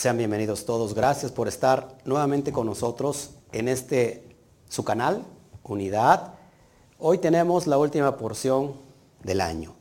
[0.00, 0.94] sean bienvenidos todos.
[0.94, 4.34] Gracias por estar nuevamente con nosotros en este
[4.66, 5.22] su canal,
[5.62, 6.36] Unidad.
[6.98, 8.72] Hoy tenemos la última porción
[9.22, 9.74] del año.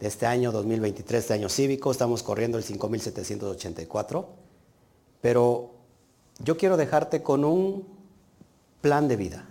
[0.00, 4.28] De este año 2023, este año cívico, estamos corriendo el 5784.
[5.20, 5.70] Pero
[6.40, 7.86] yo quiero dejarte con un
[8.80, 9.48] plan de vida,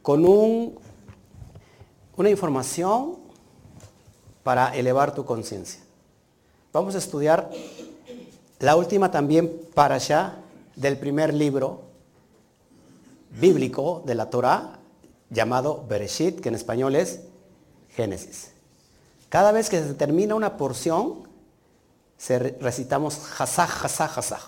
[0.00, 0.78] con un,
[2.16, 3.16] una información
[4.42, 5.82] para elevar tu conciencia.
[6.72, 7.50] Vamos a estudiar
[8.60, 10.36] la última también para allá
[10.76, 11.82] del primer libro
[13.30, 14.78] bíblico de la Torah
[15.30, 17.20] llamado Bereshit, que en español es
[17.90, 18.52] Génesis.
[19.28, 21.28] Cada vez que se termina una porción,
[22.16, 24.42] se recitamos Hazaj, Hazaj, Hazaj.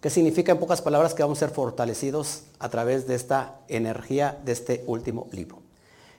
[0.00, 4.38] ¿Qué significa en pocas palabras que vamos a ser fortalecidos a través de esta energía
[4.44, 5.58] de este último libro?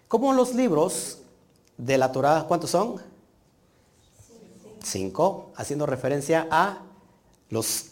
[0.07, 1.19] Como los libros
[1.77, 3.01] de la Torah, ¿cuántos son?
[4.83, 6.83] Cinco, haciendo referencia a
[7.49, 7.87] los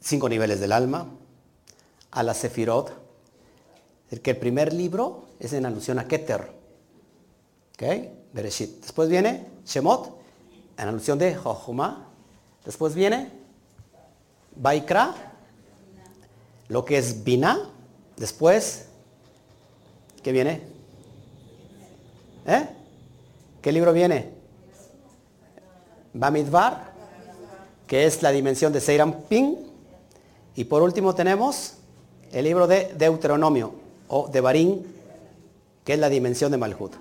[0.00, 1.08] cinco niveles del alma,
[2.10, 2.92] a la Sefirot,
[4.10, 6.52] el que el primer libro es en alusión a Keter,
[7.74, 7.82] ¿ok?
[8.32, 8.80] Bereshit.
[8.80, 10.18] Después viene Shemot,
[10.76, 12.08] en alusión de Jochuma.
[12.64, 13.30] Después viene
[14.56, 15.14] Baikra,
[16.68, 17.70] lo que es Bina.
[18.16, 18.86] Después,
[20.22, 20.62] ¿qué viene?
[22.46, 22.68] ¿Eh?
[23.62, 24.39] ¿Qué libro viene?
[26.12, 26.92] Bamidbar,
[27.86, 29.56] que es la dimensión de Seiram Ping.
[30.56, 31.74] Y por último tenemos
[32.32, 33.72] el libro de Deuteronomio
[34.08, 34.86] o de Barín,
[35.84, 36.92] que es la dimensión de Malhut.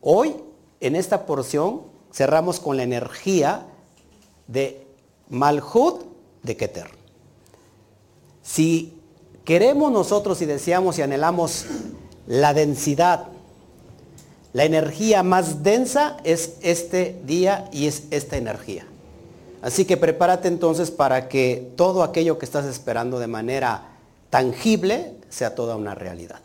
[0.00, 0.36] Hoy,
[0.80, 3.66] en esta porción, cerramos con la energía
[4.46, 4.86] de
[5.28, 6.04] Malhut
[6.42, 6.90] de Keter.
[8.42, 9.00] Si
[9.44, 11.66] queremos nosotros y deseamos y anhelamos
[12.26, 13.28] la densidad,
[14.52, 18.86] la energía más densa es este día y es esta energía.
[19.62, 23.92] Así que prepárate entonces para que todo aquello que estás esperando de manera
[24.28, 26.40] tangible sea toda una realidad.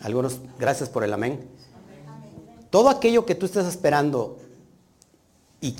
[0.00, 1.46] Algunos, gracias por el amén.
[2.70, 4.38] Todo aquello que tú estés esperando
[5.60, 5.72] y,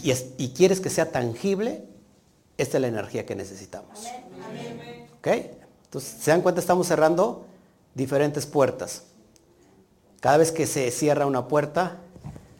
[0.54, 1.82] quieres que sea tangible,
[2.56, 4.06] esta es la energía que necesitamos.
[5.18, 5.26] ¿Ok?
[5.86, 6.60] Entonces, ¿se dan cuenta?
[6.60, 7.46] Estamos cerrando
[7.94, 9.02] diferentes puertas.
[10.22, 11.98] Cada vez que se cierra una puerta,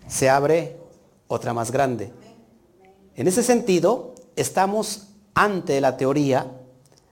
[0.09, 0.78] se abre
[1.28, 2.11] otra más grande.
[3.15, 6.49] En ese sentido, estamos ante la teoría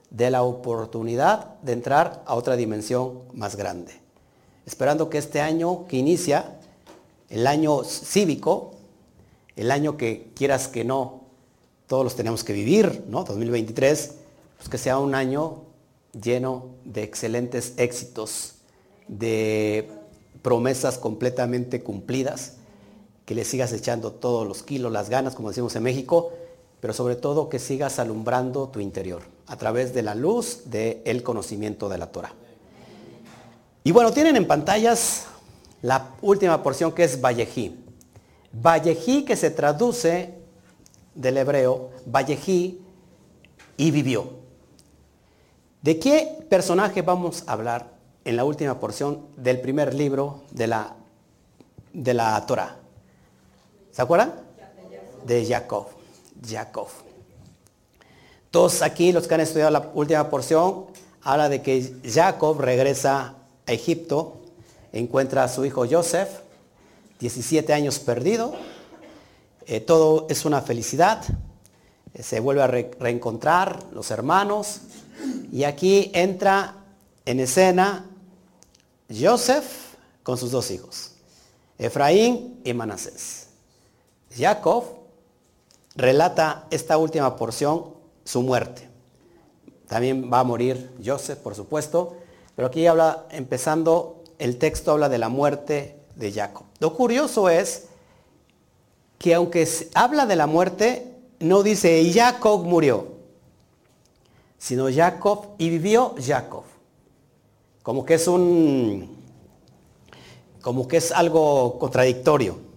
[0.09, 3.93] de la oportunidad de entrar a otra dimensión más grande.
[4.65, 6.57] Esperando que este año que inicia,
[7.29, 8.73] el año cívico,
[9.55, 11.21] el año que quieras que no,
[11.87, 13.23] todos los tenemos que vivir, ¿no?
[13.23, 14.15] 2023,
[14.57, 15.61] pues que sea un año
[16.11, 18.55] lleno de excelentes éxitos,
[19.07, 20.00] de
[20.41, 22.53] promesas completamente cumplidas,
[23.25, 26.31] que le sigas echando todos los kilos, las ganas, como decimos en México,
[26.79, 31.87] pero sobre todo que sigas alumbrando tu interior a través de la luz del conocimiento
[31.89, 32.33] de la Torah.
[33.83, 35.25] Y bueno, tienen en pantallas
[35.81, 37.75] la última porción que es Vallejí.
[38.51, 40.33] Vallejí que se traduce
[41.15, 42.81] del hebreo, Vallejí
[43.77, 44.41] y vivió.
[45.81, 47.90] ¿De qué personaje vamos a hablar
[48.23, 50.95] en la última porción del primer libro de la,
[51.93, 52.77] de la Torah?
[53.91, 54.33] ¿Se acuerdan?
[55.25, 55.87] De Jacob.
[56.47, 56.87] Jacob.
[58.49, 60.87] Todos aquí, los que han estudiado la última porción,
[61.21, 64.37] habla de que Jacob regresa a Egipto,
[64.91, 66.29] encuentra a su hijo Joseph,
[67.19, 68.53] 17 años perdido,
[69.67, 71.23] eh, todo es una felicidad,
[72.13, 74.81] eh, se vuelve a reencontrar los hermanos
[75.51, 76.75] y aquí entra
[77.25, 78.05] en escena
[79.11, 81.11] Joseph con sus dos hijos,
[81.77, 83.47] Efraín y Manasés.
[84.35, 84.85] Jacob
[85.95, 88.87] relata esta última porción, su muerte.
[89.87, 92.15] También va a morir Joseph, por supuesto,
[92.55, 96.65] pero aquí habla, empezando, el texto habla de la muerte de Jacob.
[96.79, 97.87] Lo curioso es
[99.17, 103.07] que aunque habla de la muerte, no dice Jacob murió,
[104.57, 106.63] sino Jacob y vivió Jacob.
[107.83, 109.17] Como que es un,
[110.61, 112.71] como que es algo contradictorio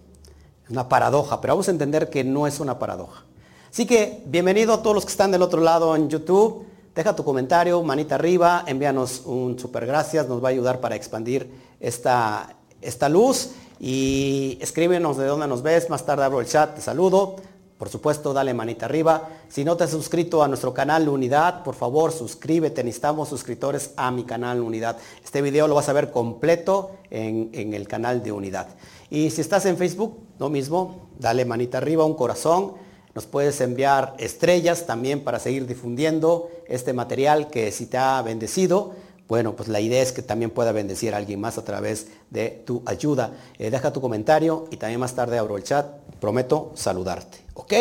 [0.69, 3.23] una paradoja, pero vamos a entender que no es una paradoja.
[3.71, 6.65] Así que bienvenido a todos los que están del otro lado en YouTube.
[6.95, 11.51] Deja tu comentario, manita arriba, envíanos un super gracias, nos va a ayudar para expandir
[11.79, 16.81] esta, esta luz y escríbenos de dónde nos ves, más tarde abro el chat, te
[16.81, 17.35] saludo.
[17.77, 19.27] Por supuesto, dale manita arriba.
[19.49, 22.83] Si no te has suscrito a nuestro canal Unidad, por favor, suscríbete.
[22.85, 24.97] Necesitamos suscriptores a mi canal Unidad.
[25.23, 28.67] Este video lo vas a ver completo en, el canal de Unidad.
[29.09, 32.75] Y si estás en Facebook, lo mismo, dale manita arriba, un corazón.
[33.13, 38.93] Nos puedes enviar estrellas también para seguir difundiendo este material que si te ha bendecido,
[39.27, 42.63] bueno, pues la idea es que también pueda bendecir a alguien más a través de
[42.65, 43.33] tu ayuda.
[43.57, 45.87] Eh, deja tu comentario y también más tarde abro el chat.
[46.19, 47.44] Prometo saludarte.
[47.55, 47.73] ¿Ok?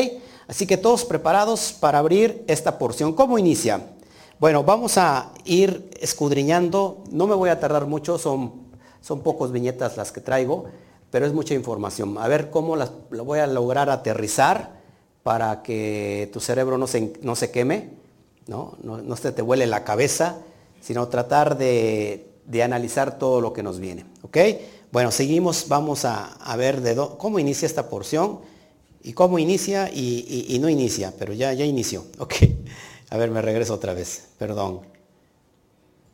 [0.49, 3.13] Así que todos preparados para abrir esta porción.
[3.13, 3.81] ¿Cómo inicia?
[4.41, 7.05] Bueno, vamos a ir escudriñando.
[7.11, 8.53] No me voy a tardar mucho, son,
[9.01, 10.67] son pocos viñetas las que traigo,
[11.11, 12.17] pero es mucha información.
[12.19, 14.81] A ver cómo las, voy a lograr aterrizar
[15.23, 17.91] para que tu cerebro no se, no se queme,
[18.47, 18.77] ¿no?
[18.83, 20.39] No, se te huele la cabeza,
[20.81, 22.31] sino tratar de,
[22.63, 24.05] analizar todo lo que nos viene.
[24.23, 24.37] ¿Ok?
[24.93, 28.41] Bueno, seguimos, vamos a, ver de cómo inicia esta porción
[29.05, 32.05] y cómo inicia y, no inicia, pero ya, ya inició.
[32.19, 32.35] Ok.
[33.11, 34.25] A ver, me regreso otra vez.
[34.39, 34.81] Perdón.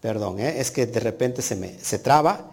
[0.02, 0.60] Perdón, ¿eh?
[0.60, 2.50] es que de repente se me se traba.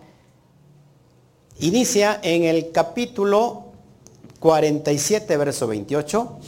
[1.59, 3.71] Inicia en el capítulo
[4.39, 6.39] 47, verso 28,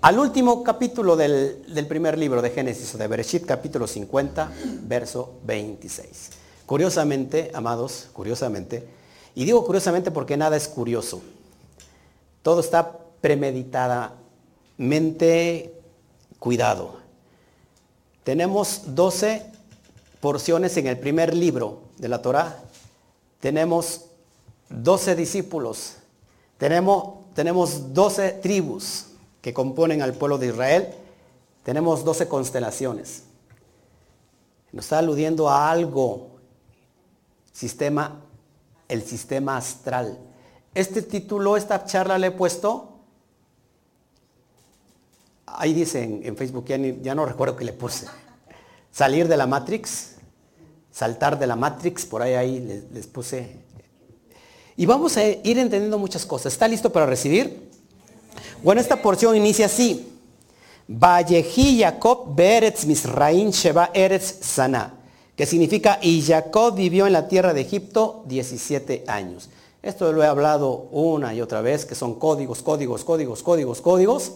[0.00, 4.50] al último capítulo del, primer libro de Génesis o de Bereshit, capítulo 50,
[4.82, 6.30] verso 26.
[6.64, 8.86] Curiosamente, amados, curiosamente,
[9.34, 11.20] y digo curiosamente porque nada es curioso,
[12.46, 15.74] todo está premeditadamente
[16.38, 17.00] cuidado.
[18.22, 19.42] Tenemos 12
[20.20, 22.62] porciones en el primer libro de la Torá,
[23.40, 24.04] tenemos
[24.68, 25.96] 12 discípulos
[26.56, 29.06] tenemos, tenemos 12 tribus
[29.42, 30.94] que componen al pueblo de Israel.
[31.64, 33.24] Tenemos 12 constelaciones.
[34.70, 36.28] Nos está aludiendo a algo,
[37.50, 38.20] sistema,
[38.88, 40.20] el sistema astral.
[40.76, 43.00] Este título, esta charla le he puesto,
[45.46, 48.06] ahí dice en, Facebook, ya, no recuerdo qué le puse,
[48.92, 50.16] salir de la Matrix,
[50.92, 53.56] saltar de la Matrix, por ahí, ahí les puse
[54.76, 56.52] y vamos a ir entendiendo muchas cosas.
[56.52, 57.70] ¿Está listo para recibir?
[58.62, 60.12] Bueno, esta porción inicia así.
[60.86, 64.94] Vallejí Jacob Beretz Misraín Sheba Eretz Sana,
[65.34, 69.48] que significa y Jacob vivió en la tierra de Egipto 17 años.
[69.86, 74.32] Esto lo he hablado una y otra vez, que son códigos, códigos, códigos, códigos, códigos,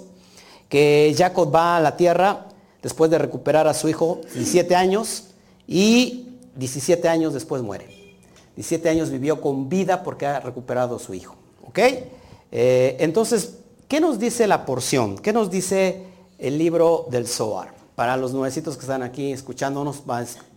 [0.68, 2.46] que Jacob va a la tierra
[2.80, 5.24] después de recuperar a su hijo 17 años
[5.66, 7.88] y 17 años después muere.
[8.54, 11.34] 17 años vivió con vida porque ha recuperado a su hijo.
[11.66, 11.80] ¿Ok?
[12.52, 13.56] Eh, entonces,
[13.88, 15.18] ¿qué nos dice la porción?
[15.18, 16.04] ¿Qué nos dice
[16.38, 17.74] el libro del Zohar?
[17.96, 19.96] Para los nuevecitos que están aquí escuchándonos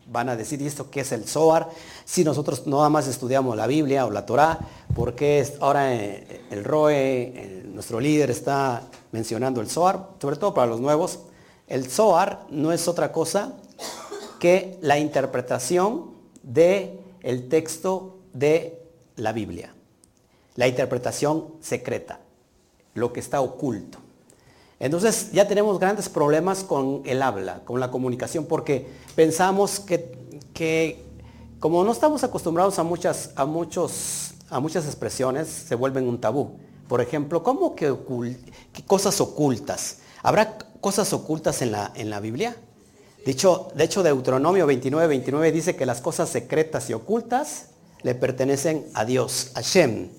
[0.08, 1.70] van, a decir, ¿y esto qué es el Zohar?
[2.06, 4.60] Si nosotros no nada más estudiamos la Biblia o la Torá,
[4.96, 10.10] ¿por qué ahora eh, el Roe, nuestro líder, está mencionando el Zohar?
[10.22, 11.20] Sobre todo para los nuevos.
[11.68, 13.54] El Zohar no es otra cosa
[14.40, 16.12] que la interpretación
[16.44, 18.82] de el texto de
[19.16, 19.74] la Biblia,
[20.56, 22.20] la interpretación secreta,
[22.94, 24.03] lo que está oculto.
[24.84, 28.86] Entonces ya tenemos grandes problemas con el habla, con la comunicación, porque
[29.16, 31.06] pensamos que,
[31.62, 36.58] como no estamos acostumbrados a muchas, a, muchos, a muchas expresiones, se vuelven un tabú.
[36.90, 37.96] Por ejemplo, ¿cómo que,
[38.86, 40.00] cosas ocultas?
[40.22, 42.58] ¿Habrá cosas ocultas en la, en la Biblia?
[43.26, 47.68] De hecho, de hecho, Deuteronomio 29, 29 dice que las cosas secretas y ocultas
[48.02, 50.10] le pertenecen a Dios, a Shem.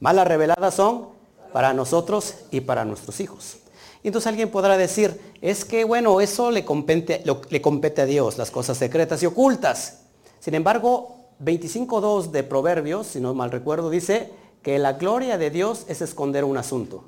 [0.00, 1.10] Malas reveladas son
[1.52, 3.58] para nosotros y para nuestros hijos.
[4.02, 8.38] Y entonces alguien podrá decir, es que bueno, eso le compete, le compete a Dios,
[8.38, 10.00] las cosas secretas y ocultas.
[10.40, 14.30] Sin embargo, 25.2 de Proverbios, si no mal recuerdo, dice
[14.62, 17.04] que la gloria de Dios es esconder un asunto.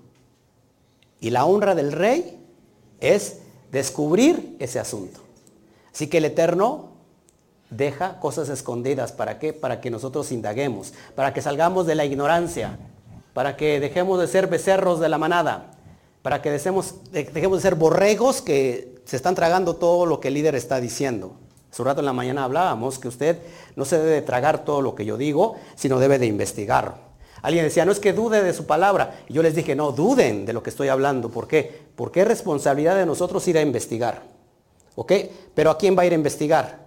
[1.20, 2.38] Y la honra del rey
[3.00, 3.38] es
[3.70, 5.20] descubrir ese asunto.
[5.92, 6.90] Así que el Eterno
[7.70, 9.12] deja cosas escondidas.
[9.12, 9.52] ¿Para qué?
[9.52, 12.78] Para que nosotros indaguemos, para que salgamos de la ignorancia,
[13.32, 15.72] para que dejemos de ser becerros de la manada,
[16.22, 20.54] para que dejemos, de ser borregos que se están tragando todo lo que el líder
[20.54, 21.32] está diciendo.
[21.70, 23.38] Hace un rato en la mañana hablábamos que usted
[23.76, 27.10] no se debe tragar todo lo que yo digo, sino debe de investigar.
[27.42, 29.20] Alguien decía, no es que dude de su palabra.
[29.28, 31.30] Y yo les dije, no, duden de lo que estoy hablando.
[31.30, 31.84] ¿Por qué?
[31.96, 34.22] Porque es responsabilidad de nosotros ir a investigar.
[34.94, 35.12] ¿Ok?
[35.54, 36.80] Pero ¿a quién va a ir a investigar?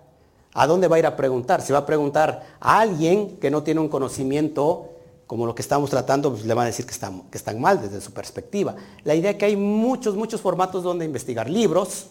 [0.54, 1.62] ¿A dónde va a ir a preguntar?
[1.62, 4.93] Si va a preguntar a alguien que no tiene un conocimiento
[5.34, 8.14] como lo que estamos tratando, pues le van a decir que están, mal desde su
[8.14, 8.76] perspectiva.
[9.04, 11.50] La idea es que hay muchos, muchos formatos donde investigar.
[11.50, 12.06] Libros,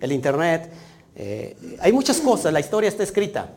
[0.00, 0.72] el internet,
[1.16, 3.50] eh, hay muchas cosas, la historia está escrita.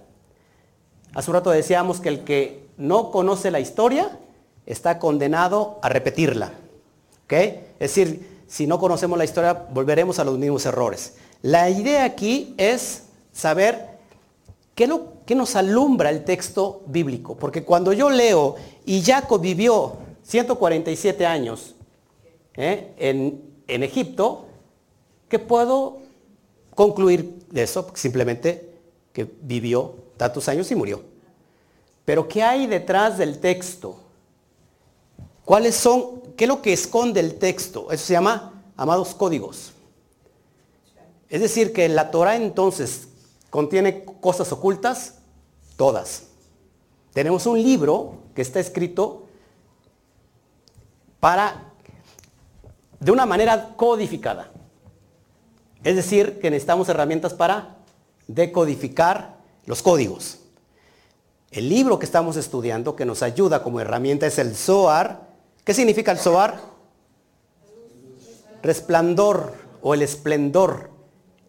[1.14, 4.20] Hace un rato decíamos que el que no conoce la historia
[4.66, 6.52] está condenado a repetirla.
[7.24, 7.32] ¿Ok?
[7.32, 11.14] Es decir, si no conocemos la historia, volveremos a los mismos errores.
[11.42, 13.89] La idea aquí es saber
[15.26, 17.36] qué, nos alumbra el texto bíblico.
[17.36, 18.56] Porque cuando yo leo,
[18.86, 21.76] y Jacob vivió 147 años
[22.56, 22.94] ¿eh?
[22.98, 24.46] en, en Egipto,
[25.28, 25.98] ¿qué puedo
[26.74, 27.88] concluir de eso?
[27.94, 28.70] Simplemente
[29.12, 31.04] que vivió tantos años y murió.
[32.06, 33.98] Pero ¿qué hay detrás del texto?
[35.44, 37.92] ¿Cuáles son, qué es lo que esconde el texto?
[37.92, 39.74] Eso se llama, amados, códigos.
[41.28, 43.09] Es decir, que la Torah entonces
[43.50, 45.16] contiene cosas ocultas,
[45.76, 46.24] todas.
[47.14, 49.26] Tenemos un libro que está escrito
[51.20, 51.72] para,
[53.00, 54.52] de una manera codificada.
[55.84, 57.78] Es decir, que necesitamos herramientas para
[58.28, 60.40] decodificar los códigos.
[61.52, 65.30] El libro que estamos estudiando, que nos ayuda como herramienta, es el Zohar.
[65.64, 66.62] ¿Qué significa el Zohar?
[68.62, 70.92] Resplandor o el esplendor.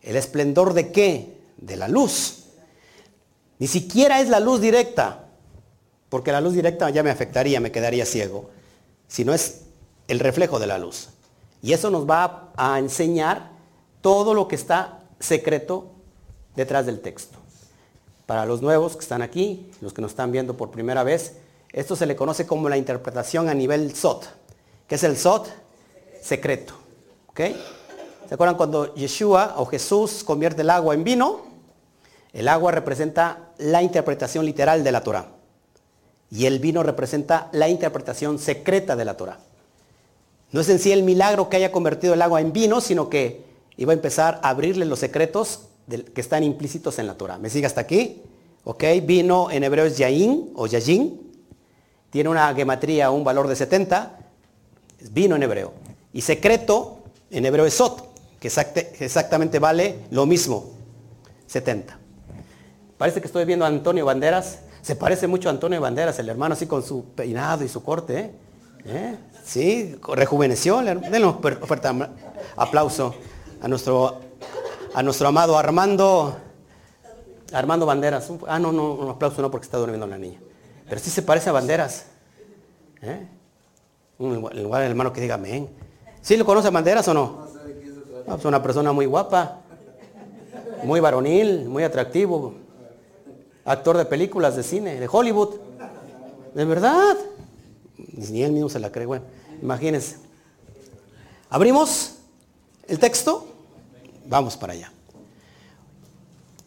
[0.01, 1.40] ¿El esplendor de qué?
[1.61, 2.45] De la luz.
[3.59, 5.27] Ni siquiera es la luz directa,
[6.09, 8.51] porque la luz directa ya me afectaría, me quedaría ciego,
[9.07, 9.63] sino es
[10.09, 11.11] el reflejo de la luz.
[11.63, 13.51] Y eso nos va a enseñar
[14.01, 15.93] todo lo que está secreto
[16.57, 17.39] detrás del texto.
[18.25, 21.35] Para los nuevos que están aquí, los que nos están viendo por primera vez,
[21.73, 24.25] esto se le conoce como la interpretación a nivel SOT.
[24.89, 25.49] ¿Qué es el SOT?
[26.23, 26.75] Secreto.
[27.29, 27.41] ¿Ok?
[28.29, 31.50] ¿Se acuerdan cuando Yeshua o Jesús convierte el agua en vino?
[32.33, 35.29] El agua representa la interpretación literal de la Torah.
[36.31, 39.41] Y el vino representa la interpretación secreta de la Torah.
[40.53, 43.45] No es en sí el milagro que haya convertido el agua en vino, sino que
[43.77, 47.39] iba a empezar a abrirle los secretos que están implícitos en la Torah.
[47.39, 48.23] ¿Me sigue hasta aquí?
[48.65, 48.85] ¿Ok?
[49.03, 51.33] Vino en hebreo es yain o yayin.
[52.11, 54.19] Tiene una gematría, un valor de 70.
[55.13, 55.73] Vino en hebreo.
[56.13, 56.99] Y secreto
[57.31, 58.09] en hebreo es sot,
[58.39, 58.49] que
[59.01, 60.71] exactamente vale lo mismo.
[61.47, 62.00] 70.
[63.01, 64.59] Parece que estoy viendo a Antonio Banderas.
[64.83, 68.19] Se parece mucho a Antonio Banderas, el hermano así con su peinado y su corte.
[68.19, 68.31] ¿eh?
[68.85, 69.17] ¿Eh?
[69.43, 70.83] Sí, rejuveneció.
[70.83, 72.07] Denle un
[72.57, 73.15] aplauso
[73.63, 74.21] a nuestro,
[74.93, 76.37] a nuestro amado Armando,
[77.55, 78.31] Armando Banderas.
[78.47, 80.39] Ah, no, no, un aplauso no porque está durmiendo la niña.
[80.87, 82.05] Pero sí se parece a Banderas.
[83.01, 83.27] ¿Eh?
[84.19, 85.71] Lugar del hermano que diga amén.
[86.21, 87.47] ¿Sí lo conoce a Banderas o no?
[87.47, 89.61] Es pues una persona muy guapa,
[90.85, 92.57] muy varonil, muy atractivo,
[93.65, 95.57] actor de películas de cine, de Hollywood.
[96.55, 97.17] De verdad.
[97.97, 99.07] Ni él mismo se la cree.
[99.07, 99.25] Bueno,
[99.63, 100.17] imagínense.
[101.49, 102.17] Abrimos
[102.87, 103.47] el texto.
[104.27, 104.93] Vamos para allá.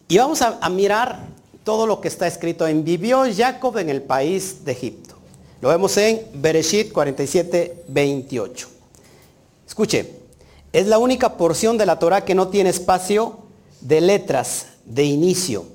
[0.08, 1.22] Y vamos a, mirar
[1.64, 5.16] todo lo que está escrito en vivió Jacob en el país de Egipto.
[5.62, 8.70] Lo vemos en Bereshit 47, 28.
[9.66, 10.12] Escuche,
[10.74, 13.40] es la única porción de la Torah que no tiene espacio
[13.80, 15.66] de letras de inicio.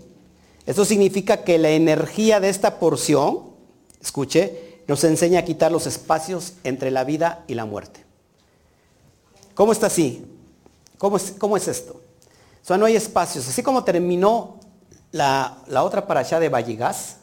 [0.68, 3.54] Esto significa que la energía de esta porción,
[4.02, 8.04] escuche, nos enseña a quitar los espacios entre la vida y la muerte.
[9.54, 10.26] ¿Cómo está así?
[10.98, 11.94] ¿Cómo es, esto?
[11.94, 13.48] O sea, no hay espacios.
[13.48, 14.60] Así como terminó
[15.10, 17.16] la, otra para allá de Valligás,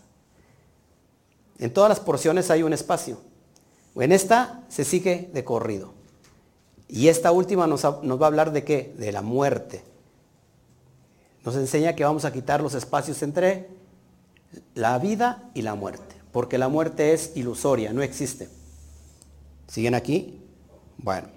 [1.60, 3.20] en todas las porciones hay un espacio.
[3.94, 5.94] En esta se sigue de corrido.
[6.88, 8.96] Y esta última nos, va a hablar de qué?
[8.98, 9.84] De la muerte.
[11.46, 13.70] Nos enseña que vamos a quitar los espacios entre
[14.74, 16.16] la vida y la muerte.
[16.32, 18.50] Porque la muerte es ilusoria, no existe.
[19.68, 20.42] ¿Siguen aquí?
[20.98, 21.28] Bueno.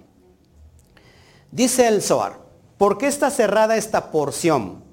[1.51, 2.39] Dice el Zohar,
[2.77, 4.83] ¿por qué está cerrada esta porción?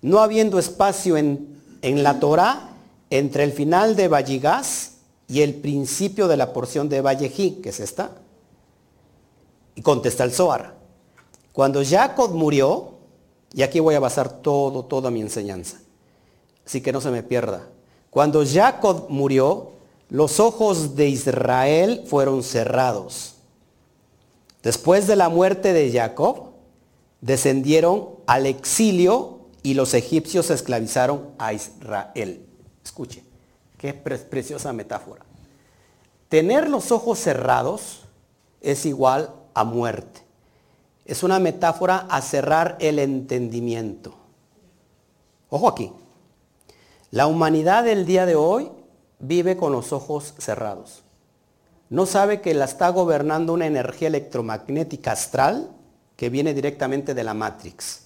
[0.00, 2.70] No habiendo espacio en, en la Torah
[3.10, 4.92] entre el final de Valligás
[5.28, 8.12] y el principio de la porción de Vallejí, que es esta.
[9.74, 10.74] Y contesta el Zohar,
[11.52, 12.93] cuando Jacob murió,
[13.54, 15.80] y aquí voy a basar todo, toda mi enseñanza,
[16.66, 17.68] así que no se me pierda.
[18.10, 19.70] Cuando Jacob murió,
[20.08, 23.36] los ojos de Israel fueron cerrados.
[24.62, 26.50] Después de la muerte de Jacob,
[27.20, 32.44] descendieron al exilio y los egipcios esclavizaron a Israel.
[32.84, 33.24] Escuche,
[33.78, 35.24] qué preciosa metáfora.
[36.28, 38.00] Tener los ojos cerrados
[38.60, 40.23] es igual a muerte.
[41.04, 44.14] Es una metáfora a cerrar el entendimiento.
[45.50, 45.92] Ojo aquí.
[47.10, 48.70] La humanidad del día de hoy
[49.18, 51.02] vive con los ojos cerrados.
[51.90, 55.70] No sabe que la está gobernando una energía electromagnética astral
[56.16, 58.04] que viene directamente de la Matrix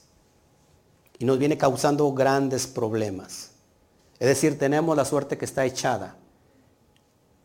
[1.18, 3.52] y nos viene causando grandes problemas.
[4.18, 6.16] Es decir, tenemos la suerte que está echada.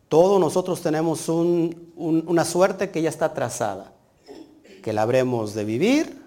[0.09, 3.93] Todos nosotros tenemos una suerte que ya está trazada
[4.83, 6.21] que la habremos de vivir,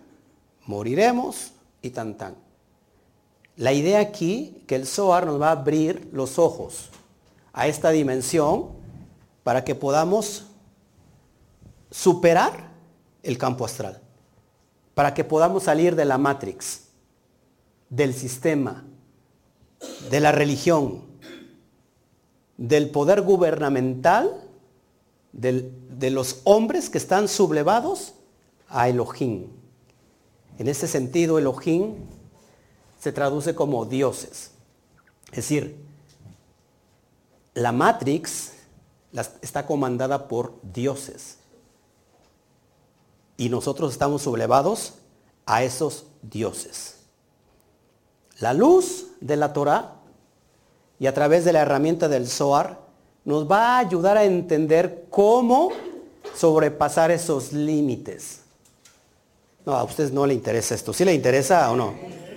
[0.65, 2.35] moriremos y tan tan.
[3.57, 6.91] La idea aquí, que el Zohar nos va a abrir los ojos
[7.53, 8.71] a esta dimensión
[9.45, 10.47] para que podamos
[11.91, 12.71] superar
[13.23, 14.01] el campo astral.
[14.95, 16.89] Para que podamos salir de la matrix,
[17.91, 18.85] del sistema,
[20.11, 21.05] de la religión,
[22.57, 24.43] del poder gubernamental,
[25.33, 28.16] de los hombres que están sublevados
[28.69, 29.49] a Elohim.
[30.59, 31.95] En ese sentido, Elohim
[32.99, 34.51] se traduce como dioses.
[35.29, 35.77] Es decir,
[37.55, 38.53] la Matrix
[39.41, 41.39] está comandada por dioses.
[43.37, 44.95] Y nosotros estamos sublevados
[45.45, 46.97] a esos dioses.
[48.39, 49.95] La luz de la Torah
[50.99, 52.81] y a través de la herramienta del Zohar
[53.25, 55.71] nos va a ayudar a entender cómo
[56.35, 58.46] sobrepasar esos límites.
[59.67, 60.93] No, a ustedes no le interesa esto.
[60.93, 61.95] ¿Sí le interesa o no?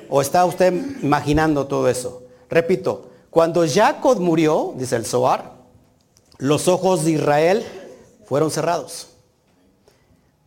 [0.09, 2.24] ¿O está usted imaginando todo eso?
[2.50, 5.53] Repito, cuando Jacob murió, dice el Zohar,
[6.39, 7.63] los ojos de Israel
[8.25, 9.09] fueron cerrados.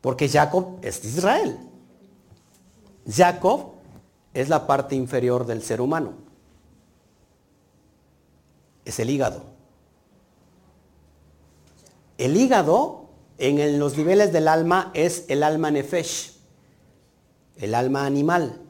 [0.00, 1.56] Porque Jacob es Israel.
[3.08, 3.74] Jacob
[4.34, 6.14] es la parte inferior del ser humano.
[8.84, 9.44] Es el hígado.
[12.18, 13.04] El hígado
[13.38, 16.31] en los niveles del alma es el alma nefesh,
[17.56, 18.61] el alma animal.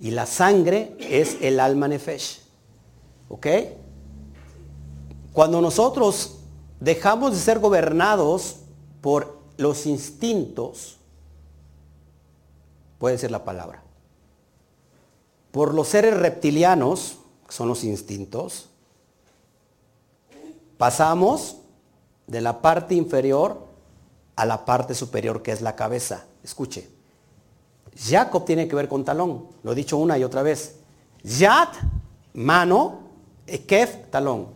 [0.00, 2.40] Y la sangre es el alma nefesh.
[3.28, 3.46] ¿Ok?
[5.32, 6.38] Cuando nosotros
[6.80, 8.56] dejamos de ser gobernados
[9.00, 10.96] por los instintos,
[12.98, 13.82] puede ser la palabra,
[15.52, 18.68] por los seres reptilianos, que son los instintos,
[20.78, 21.58] pasamos
[22.26, 23.66] de la parte inferior
[24.36, 26.24] a la parte superior, que es la cabeza.
[26.42, 26.88] Escuche,
[27.96, 30.76] Jacob tiene que ver con talón, lo he dicho una y otra vez.
[31.22, 31.68] Yad,
[32.34, 33.00] mano,
[33.46, 34.48] Ekef, talón.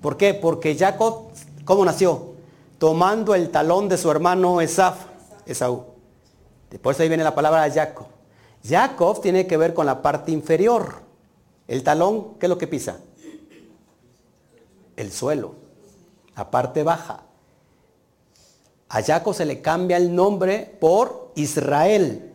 [0.00, 0.34] ¿Por qué?
[0.34, 1.28] Porque Jacob,
[1.64, 2.34] ¿cómo nació?
[2.78, 5.06] Tomando el talón de su hermano Esaf,
[5.46, 5.84] Esaú.
[6.70, 8.06] Después ahí viene la palabra Jacob.
[8.62, 11.00] Jacob tiene que ver con la parte inferior.
[11.66, 12.98] El talón, ¿qué es lo que pisa?
[14.96, 15.54] El suelo,
[16.36, 17.22] la parte baja.
[18.88, 22.27] A Jacob se le cambia el nombre por Israel.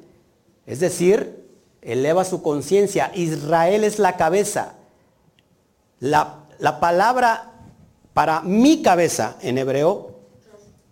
[0.66, 1.44] Es decir,
[1.82, 3.12] eleva su conciencia.
[3.16, 4.74] Israel es la cabeza.
[6.00, 7.52] La, la, palabra
[8.14, 10.12] para mi cabeza en hebreo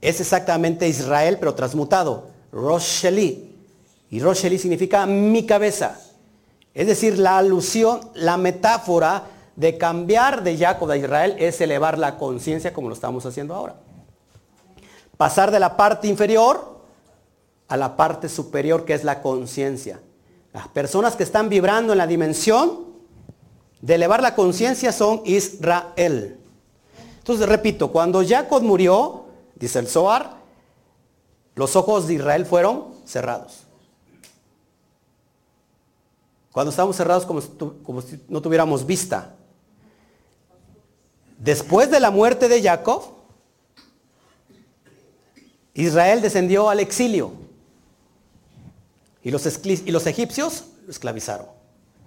[0.01, 2.29] es exactamente Israel, pero transmutado.
[2.51, 3.55] Rosheli.
[4.09, 5.99] Y Rosheli significa mi cabeza.
[6.73, 9.23] Es decir, la alusión, la metáfora
[9.55, 13.75] de cambiar de Jacob a Israel es elevar la conciencia como lo estamos haciendo ahora.
[15.17, 16.80] Pasar de la parte inferior
[17.71, 20.01] a la parte superior que es la conciencia.
[20.51, 22.85] Las personas que están vibrando en la dimensión
[23.79, 26.37] de elevar la conciencia son Israel.
[27.19, 29.23] Entonces, repito, cuando Jacob murió,
[29.55, 30.35] dice el Zohar,
[31.55, 33.63] los ojos de Israel fueron cerrados.
[36.51, 37.39] Cuando estamos cerrados como,
[37.83, 39.33] como si no tuviéramos vista.
[41.37, 43.03] Después de la muerte de Jacob,
[45.73, 47.39] Israel descendió al exilio.
[49.23, 51.47] Y los, egipcios lo esclavizaron.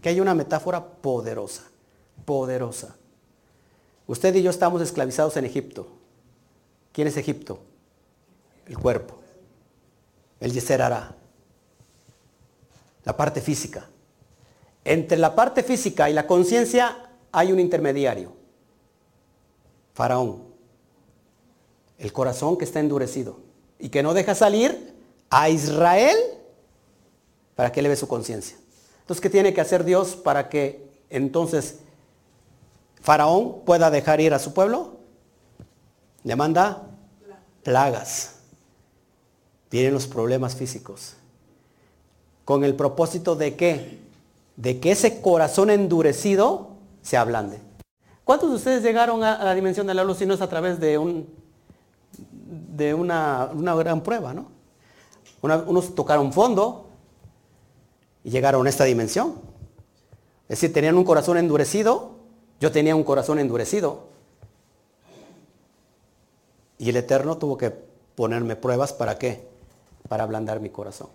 [0.03, 1.65] Que hay una metáfora poderosa,
[2.25, 2.97] poderosa.
[4.07, 5.87] Usted y yo estamos esclavizados en Egipto.
[6.93, 7.61] ¿Quién es Egipto?
[8.67, 9.19] El cuerpo.
[10.41, 11.15] El yeser hará.
[13.05, 13.89] La parte física.
[14.85, 18.33] Entre la parte física y la conciencia hay un intermediario.
[19.95, 20.43] Faraón.
[21.97, 23.39] El corazón que está endurecido
[23.79, 24.95] y que no deja salir
[25.31, 26.17] a Israel
[27.55, 28.57] para que eleve su conciencia.
[29.01, 31.81] Entonces, ¿qué tiene que hacer Dios para que entonces
[33.01, 34.97] Faraón pueda dejar ir a su pueblo?
[36.23, 36.83] Le manda
[37.63, 38.37] plagas.
[39.71, 41.17] Vienen los problemas físicos.
[42.45, 43.99] Con el propósito de qué?
[44.57, 46.71] De que ese corazón endurecido
[47.03, 47.61] se ablande.
[48.25, 50.81] ¿Cuántos de ustedes llegaron a, la dimensión de la luz si no es a través
[50.81, 51.29] de, un,
[52.41, 54.33] de una, gran prueba?
[54.33, 54.47] ¿no?
[55.43, 56.84] unos tocaron fondo,
[58.25, 59.35] y llegaron a esta dimensión.
[60.45, 62.17] Es decir, tenían un corazón endurecido,
[62.59, 64.09] yo tenía un corazón endurecido.
[66.79, 69.47] Y el Eterno tuvo que ponerme pruebas para qué?
[70.09, 71.09] Para ablandar mi corazón.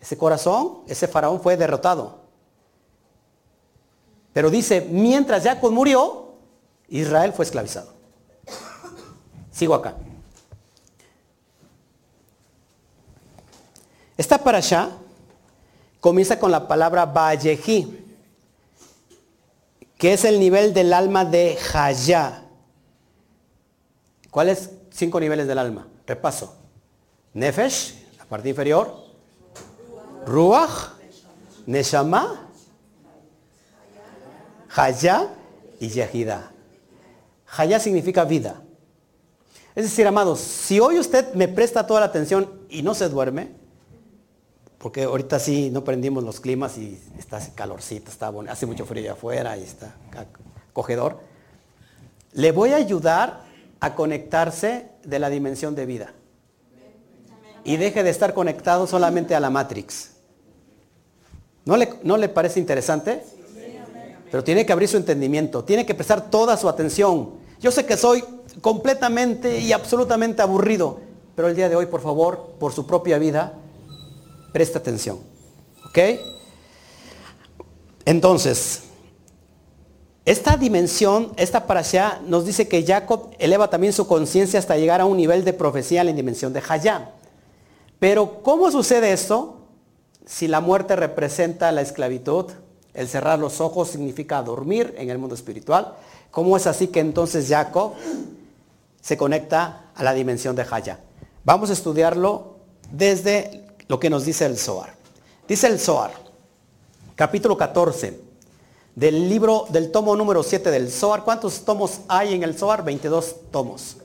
[0.00, 2.18] Ese corazón, ese faraón fue derrotado.
[4.32, 6.34] Pero dice, mientras Jacob murió,
[6.88, 7.92] Israel fue esclavizado.
[9.50, 9.96] Sigo acá.
[14.16, 14.90] Esta para allá
[16.06, 17.98] comienza con la palabra Vallejí,
[19.98, 22.44] que es el nivel del alma de Hayá.
[24.30, 25.88] ¿Cuáles cinco niveles del alma?
[26.06, 26.54] Repaso.
[27.34, 29.02] Nefesh, la parte inferior.
[30.24, 30.92] Ruach,
[31.66, 32.50] Neshama,
[34.76, 35.34] Haya
[35.80, 36.52] y Yehida.
[37.48, 38.62] Haya significa vida.
[39.74, 43.65] Es decir, amados, si hoy usted me presta toda la atención y no se duerme,
[44.78, 49.12] porque ahorita sí no prendimos los climas y está calorcito, está bueno, hace mucho frío
[49.12, 49.94] afuera y está
[50.70, 51.18] acogedor,
[52.32, 53.44] le voy a ayudar
[53.80, 56.12] a conectarse de la dimensión de vida.
[57.64, 60.12] Y deje de estar conectado solamente a la Matrix.
[61.64, 63.24] ¿No le, no le parece interesante?
[64.30, 67.34] Pero tiene que abrir su entendimiento, tiene que prestar toda su atención.
[67.60, 68.22] Yo sé que soy
[68.60, 71.00] completamente y absolutamente aburrido,
[71.34, 73.54] pero el día de hoy, por favor, por su propia vida,
[74.56, 75.18] presta atención.
[75.84, 75.98] ¿Ok?
[78.06, 78.84] Entonces,
[80.24, 85.04] esta dimensión, esta parasha, nos dice que Jacob eleva también su conciencia hasta llegar a
[85.04, 87.10] un nivel de profecía en la dimensión de Hayá.
[87.98, 89.58] Pero, ¿cómo sucede esto?
[90.24, 92.46] Si la muerte representa la esclavitud,
[92.94, 95.96] el cerrar los ojos significa dormir en el mundo espiritual.
[96.30, 97.92] ¿Cómo es así que entonces Jacob
[99.02, 101.00] se conecta a la dimensión de Haya.
[101.44, 102.56] Vamos a estudiarlo
[102.90, 104.94] desde lo que nos dice el Zohar.
[105.48, 106.12] Dice el Zohar,
[107.14, 108.20] capítulo 14,
[108.96, 111.22] del libro, del tomo número 7 del Zohar.
[111.22, 112.82] ¿Cuántos tomos hay en el Zohar?
[112.84, 113.98] 22 tomos.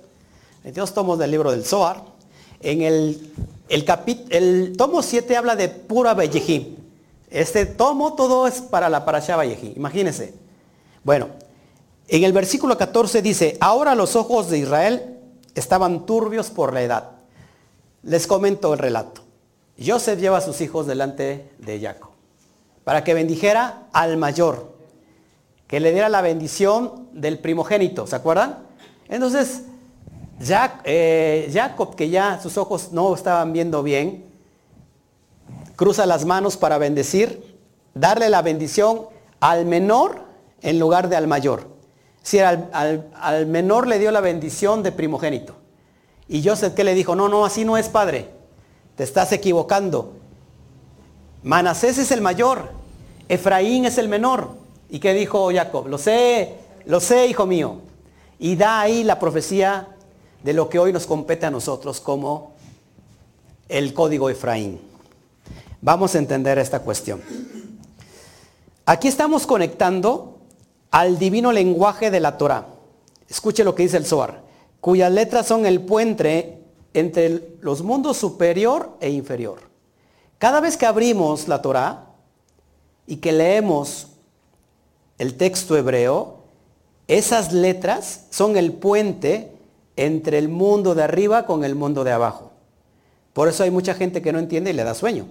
[0.63, 2.03] 22 tomos del libro del Zohar.
[2.59, 3.33] En el,
[3.69, 6.77] el, tomo 7 habla de pura Bellejí.
[7.29, 9.73] Este tomo todo es para la Parashá Bellejí.
[9.77, 10.33] Imagínense.
[11.03, 11.29] Bueno,
[12.09, 15.17] en el versículo 14 dice, ahora los ojos de Israel
[15.55, 17.11] estaban turbios por la edad.
[18.03, 19.20] Les comento el relato.
[19.85, 22.11] Joseph lleva a sus hijos delante de Jacob
[22.83, 24.73] para que bendijera al mayor,
[25.67, 28.59] que le diera la bendición del primogénito, ¿se acuerdan?
[29.07, 29.63] Entonces,
[30.83, 34.25] eh, Jacob, que ya sus ojos no estaban viendo bien,
[35.75, 37.57] cruza las manos para bendecir,
[37.93, 39.05] darle la bendición
[39.39, 40.25] al menor
[40.61, 41.67] en lugar de al mayor.
[42.23, 42.69] Si al,
[43.19, 45.55] al, menor le dio la bendición de primogénito.
[46.27, 48.29] Y Joseph que le dijo, no, no, así no es padre.
[48.95, 50.13] Te estás equivocando.
[51.43, 52.71] Manasés es el mayor.
[53.30, 54.56] Efraín es el menor.
[54.89, 55.88] ¿Y qué dijo Jacob?
[55.88, 57.77] Lo sé, lo sé, hijo mío.
[58.39, 59.88] Y da ahí la profecía
[60.43, 62.54] de lo que hoy nos compete a nosotros como
[63.69, 64.82] el código Efraín.
[65.82, 67.21] Vamos a entender esta cuestión.
[68.86, 70.39] Aquí estamos conectando
[70.91, 72.67] al divino lenguaje de la Torah.
[73.30, 74.43] Escuche lo que dice el Zohar,
[74.82, 76.61] cuyas letras son el puente
[76.93, 79.60] entre los mundos superior e inferior.
[80.38, 82.08] Cada vez que abrimos la Torah
[83.08, 84.08] y que leemos
[85.17, 86.39] el texto hebreo,
[87.08, 89.51] esas letras son el puente
[89.95, 92.51] entre el mundo de arriba con el mundo de abajo.
[93.34, 95.27] Por eso hay mucha gente que no entiende y le da sueño.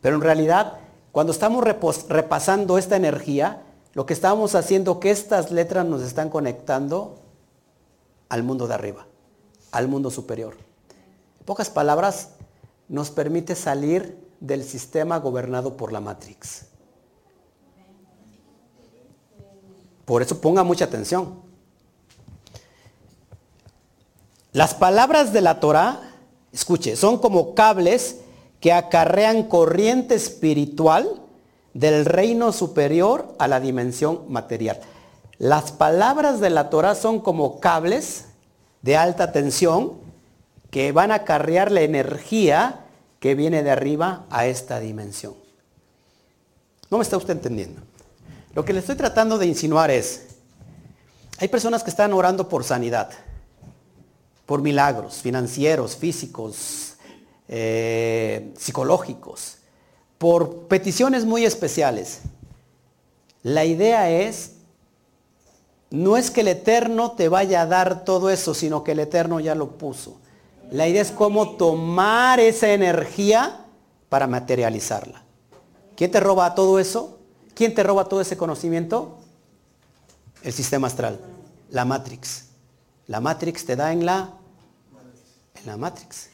[0.00, 0.78] Pero en realidad,
[1.12, 3.62] cuando estamos repasando esta energía,
[3.94, 7.18] lo que estamos haciendo, que estas letras nos están conectando
[8.28, 9.06] al mundo de arriba,
[9.72, 10.54] al mundo superior.
[11.44, 12.30] Pocas palabras,
[12.88, 16.66] nos permite salir del sistema gobernado por la Matrix.
[20.04, 21.40] Por eso ponga mucha atención.
[24.52, 26.00] Las palabras de la Torah,
[26.52, 28.18] escuche, son como cables
[28.60, 31.22] que acarrean corriente espiritual
[31.72, 34.80] del reino superior a la dimensión material.
[35.38, 38.26] Las palabras de la Torah son como cables
[38.82, 40.01] de alta tensión
[40.72, 42.80] que van a acarrear la energía
[43.20, 45.34] que viene de arriba a esta dimensión.
[46.90, 47.82] ¿No me está usted entendiendo?
[48.54, 50.22] Lo que le estoy tratando de insinuar es,
[51.38, 53.10] hay personas que están orando por sanidad,
[54.46, 56.94] por milagros financieros, físicos,
[57.48, 59.58] eh, psicológicos
[60.16, 62.20] por peticiones muy especiales.
[63.42, 64.52] La idea es,
[65.90, 69.38] no es que el Eterno te vaya a dar todo eso, sino que el Eterno
[69.38, 70.16] ya lo puso.
[70.72, 73.66] La idea es cómo tomar esa energía
[74.08, 75.22] para materializarla.
[75.94, 77.18] ¿Quién te roba todo eso?
[77.54, 79.18] ¿Quién te roba todo ese conocimiento?
[80.42, 81.20] El sistema astral,
[81.68, 82.46] la Matrix.
[83.06, 84.30] La Matrix te da en la
[85.60, 86.30] en la Matrix.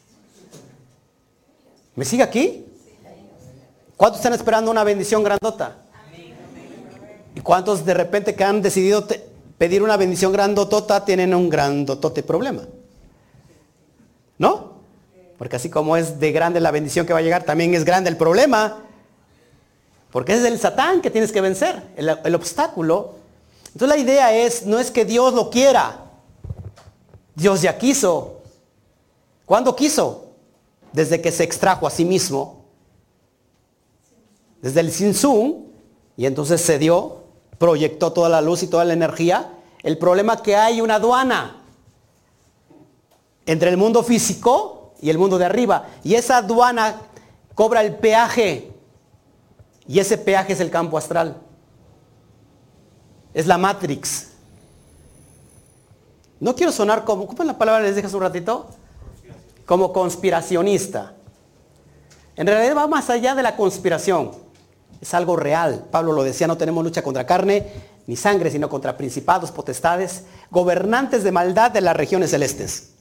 [1.97, 2.65] ¿Me sigue aquí?
[3.97, 5.79] ¿Cuántos están esperando una bendición grandota?
[7.35, 9.05] ¿Y cuántos de repente que han decidido
[9.59, 12.63] pedir una bendición grandotota tienen un grandotote problema?
[14.39, 14.79] ¿No?
[15.37, 18.11] Porque así como es de grande la bendición que va a llegar, también es grande
[18.11, 18.85] el problema.
[20.11, 23.17] Porque es el Satán que tienes que vencer, el, obstáculo.
[23.73, 26.05] Entonces la idea es, no es que Dios lo quiera.
[27.35, 28.41] Dios ya quiso.
[29.45, 30.29] ¿Cuándo quiso?
[30.93, 32.65] desde que se extrajo a sí mismo,
[34.61, 35.67] desde el Sinsun,
[36.17, 37.19] y entonces se dio,
[37.59, 39.53] proyectó toda la luz y toda la energía.
[39.83, 41.58] El problema que hay una aduana
[43.49, 45.89] entre el mundo físico y el mundo de arriba.
[46.05, 46.97] Y esa aduana
[47.55, 48.71] cobra el peaje.
[49.87, 51.39] Y ese peaje es el campo astral.
[53.33, 54.29] Es la Matrix.
[56.41, 58.67] No quiero sonar como, ¿cómo la palabra les hace un ratito?
[59.65, 61.15] Como conspiracionista.
[62.37, 64.33] En realidad va más allá de la conspiración.
[65.01, 65.87] Es algo real.
[65.91, 67.67] Pablo lo decía, no tenemos lucha contra carne
[68.07, 72.98] ni sangre, sino contra principados, potestades, gobernantes de maldad de las regiones celestes.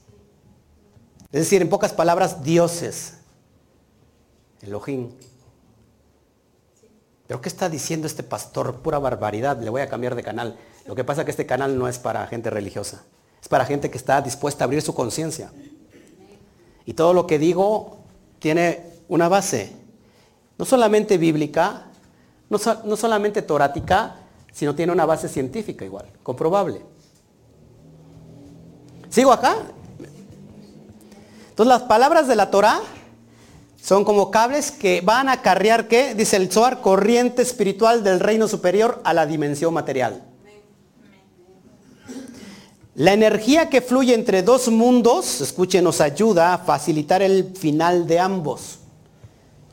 [1.30, 3.18] Es decir, en pocas palabras, dioses.
[4.62, 5.10] Elohim.
[7.26, 8.76] ¿Pero qué está diciendo este pastor?
[8.76, 10.58] Pura barbaridad, le voy a cambiar de canal.
[10.86, 13.04] Lo que pasa es que este canal no es para gente religiosa.
[13.42, 15.52] Es para gente que está dispuesta a abrir su conciencia.
[16.86, 17.98] Y todo lo que digo
[18.38, 19.76] tiene una base,
[20.56, 21.84] no solamente bíblica,
[22.48, 24.16] no, no solamente torática,
[24.50, 26.80] sino tiene una base científica igual, comprobable.
[29.10, 29.56] ¿Sigo acá?
[31.58, 32.80] Entonces las palabras de la Torah
[33.82, 36.14] son como cables que van a carrear, ¿qué?
[36.14, 40.22] Dice el Zohar, corriente espiritual del reino superior a la dimensión material.
[42.94, 48.20] La energía que fluye entre dos mundos, escuchen, nos ayuda a facilitar el final de
[48.20, 48.78] ambos.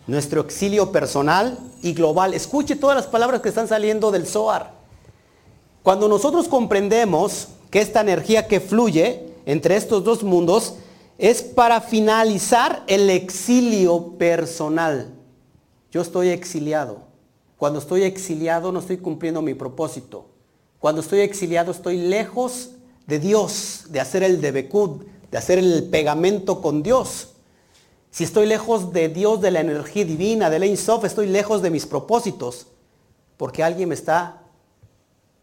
[0.07, 2.33] Nuestro exilio personal y global.
[2.33, 4.71] Escuche todas las palabras que están saliendo del Zohar.
[5.83, 10.77] Cuando nosotros comprendemos que esta energía que fluye entre estos dos mundos
[11.17, 15.13] es para finalizar el exilio personal.
[15.91, 17.05] Yo estoy exiliado.
[17.57, 20.27] Cuando estoy exiliado no estoy cumpliendo mi propósito.
[20.79, 22.71] Cuando estoy exiliado estoy lejos
[23.07, 27.29] de Dios, de hacer el debecud, de hacer el pegamento con Dios.
[28.11, 31.69] Si estoy lejos de Dios, de la energía divina, de la Insof, estoy lejos de
[31.69, 32.67] mis propósitos,
[33.37, 34.41] porque alguien me está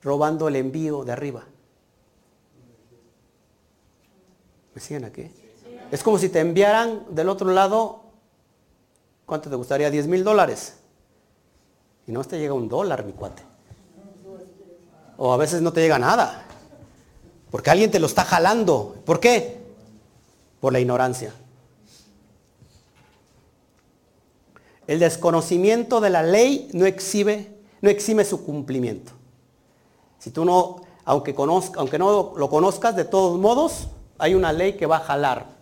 [0.02, 1.44] robando el envío de arriba.
[4.74, 5.30] ¿Me siguen aquí?
[5.92, 8.00] Es como si te enviaran del otro lado,
[9.26, 9.90] ¿cuánto te gustaría?
[9.90, 10.78] 10 mil dólares.
[12.07, 13.42] Y no te llega un dólar, mi cuate.
[15.18, 16.46] O a veces no te llega nada.
[17.50, 18.96] Porque alguien te lo está jalando.
[19.05, 19.61] ¿Por qué?
[20.62, 21.35] Por la ignorancia.
[24.87, 29.12] El desconocimiento de la ley no exhibe, no exime su cumplimiento.
[30.18, 34.78] Si tú no, aunque, conozca, aunque no lo conozcas, de todos modos, hay una ley
[34.78, 35.61] que va a jalar.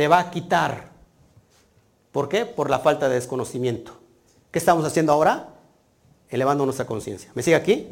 [0.00, 0.88] Te va a quitar.
[2.10, 2.46] ¿Por qué?
[2.46, 3.92] Por la falta de desconocimiento.
[4.50, 5.50] ¿Qué estamos haciendo ahora?
[6.30, 7.30] Elevando nuestra conciencia.
[7.34, 7.86] ¿Me sigue aquí?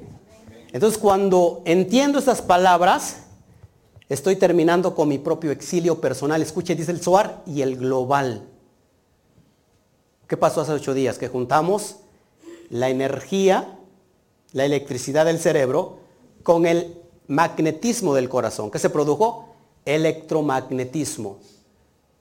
[0.72, 3.24] Entonces cuando entiendo estas palabras,
[4.08, 6.40] estoy terminando con mi propio exilio personal.
[6.40, 8.48] Escuche, dice el Soar, y el global.
[10.26, 11.18] ¿Qué pasó hace ocho días?
[11.18, 11.96] Que juntamos
[12.70, 13.76] la energía,
[14.52, 15.98] la electricidad del cerebro,
[16.42, 18.70] con el magnetismo del corazón.
[18.70, 19.54] ¿Qué se produjo?
[19.84, 21.36] Electromagnetismo.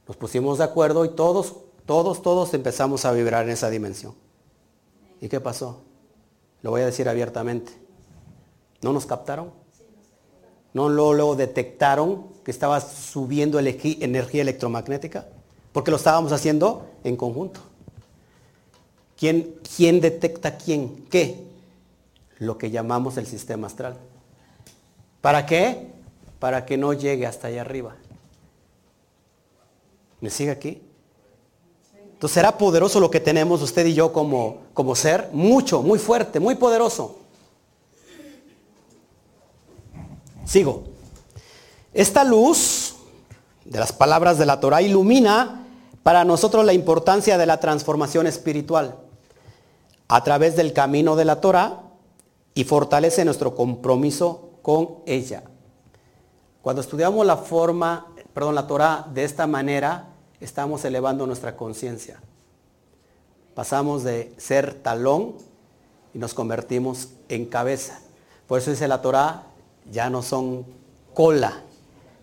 [0.08, 4.14] Nos pusimos de acuerdo y todos, todos, todos empezamos a vibrar en esa dimensión.
[5.20, 5.82] ¿Y qué pasó?
[6.62, 7.88] Lo voy a decir abiertamente
[8.82, 9.52] ¿No nos captaron?
[10.74, 15.26] ¿No lo, detectaron que estaba subiendo energía electromagnética?
[15.72, 17.60] Porque lo estábamos haciendo en conjunto.
[19.18, 21.08] ¿Quién, ¿Quién detecta quién?
[21.10, 21.44] ¿Qué?
[22.38, 23.98] Lo que llamamos el sistema astral.
[25.22, 25.88] ¿Para qué?
[26.38, 27.96] Para que no llegue hasta allá arriba.
[30.20, 30.82] ¿Me sigue aquí?
[32.18, 36.40] Entonces será poderoso lo que tenemos usted y yo como, como ser, mucho, muy fuerte,
[36.40, 37.20] muy poderoso.
[40.46, 40.86] Sigo.
[41.94, 42.96] Esta luz
[43.66, 45.68] de las palabras de la Torah ilumina
[46.02, 48.96] para nosotros la importancia de la transformación espiritual
[50.08, 51.82] a través del camino de la Torah
[52.54, 55.44] y fortalece nuestro compromiso con ella.
[56.62, 62.20] Cuando estudiamos la forma, perdón, la Torah de esta manera, estamos elevando nuestra conciencia.
[63.56, 65.34] Pasamos de ser talón
[66.14, 68.00] y nos convertimos en cabeza.
[68.46, 69.42] Por eso dice la Torah,
[69.92, 70.68] ya no son
[71.16, 71.64] cola,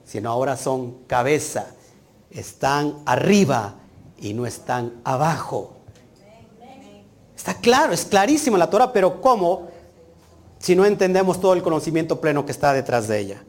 [0.04, 1.74] sino ahora son cabeza.
[2.30, 3.74] Están arriba
[4.16, 5.72] y no están abajo.
[7.34, 9.66] Está claro, es clarísimo la Torah, pero ¿cómo
[10.60, 13.44] si no entendemos todo el conocimiento pleno que está detrás de ella?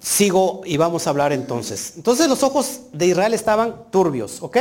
[0.00, 1.94] Sigo y vamos a hablar entonces.
[1.96, 4.58] Entonces los ojos de Israel estaban turbios, ¿ok?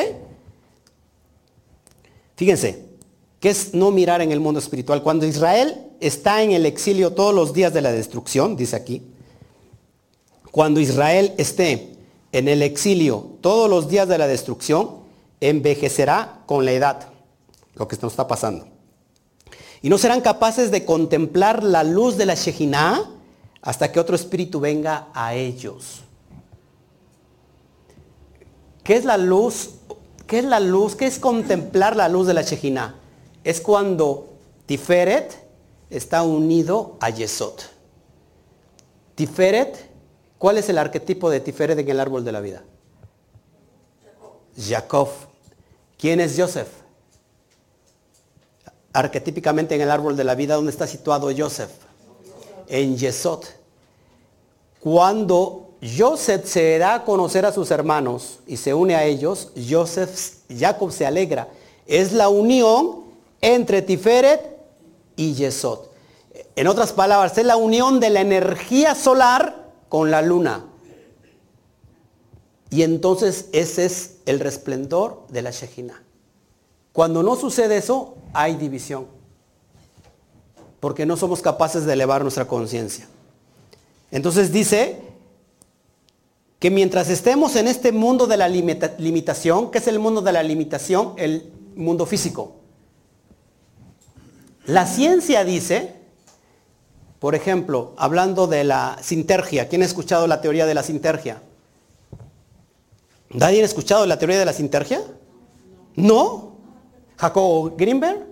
[2.36, 2.86] Fíjense,
[3.40, 5.04] ¿qué es no mirar en el mundo espiritual?
[5.04, 9.04] Cuando Israel está en el exilio todos los días de la destrucción, dice aquí,
[10.52, 11.94] cuando Israel esté
[12.32, 15.08] en el exilio todos los días de la destrucción,
[15.40, 17.10] envejecerá con la edad,
[17.76, 18.68] lo que nos está pasando.
[19.82, 23.17] Y no serán capaces de contemplar la luz de la Shejinah
[23.68, 26.00] hasta que otro espíritu venga a ellos.
[28.82, 29.72] ¿Qué es la luz?
[30.26, 30.96] ¿Qué es la luz?
[30.96, 32.96] ¿Qué es contemplar la luz de la Shejinah?
[33.44, 34.30] Es cuando
[34.68, 35.36] Tiferet
[35.90, 37.56] está unido a Yesod.
[39.16, 39.90] Tiferet,
[40.38, 42.64] ¿cuál es el arquetipo de Tiferet en el árbol de la vida?
[44.58, 45.10] Jacob.
[45.98, 46.70] ¿Quién es Joseph?
[48.94, 51.72] Arquetípicamente en el árbol de la vida, ¿dónde está situado Joseph?
[52.70, 53.57] En Yesod.
[54.90, 59.52] Cuando Joseph se da a conocer a sus hermanos y se une a ellos,
[60.50, 61.50] Jacob se alegra.
[61.86, 63.02] Es la unión
[63.42, 64.40] entre Tiferet
[65.18, 65.80] y Yesod.
[66.56, 70.64] En otras palabras, es la unión de la energía solar con la luna.
[72.70, 76.02] Y entonces ese es el resplendor de la Shejina.
[76.94, 79.08] Cuando no sucede eso, hay división.
[80.80, 83.06] Porque no somos capaces de elevar nuestra conciencia.
[84.12, 85.02] Entonces dice
[86.60, 90.44] que mientras estemos en este mundo de la limitación, ¿qué es el mundo de la
[90.44, 91.14] limitación?
[91.18, 92.56] El mundo físico.
[94.66, 95.96] La ciencia dice,
[97.20, 101.42] por ejemplo, hablando de la sintergia, ¿quién ha escuchado la teoría de la sintergia?
[103.30, 105.02] ¿Nadie ha escuchado la teoría de la sintergia?
[105.96, 106.54] ¿No?
[107.18, 108.26] ¿Jacobo Greenberg?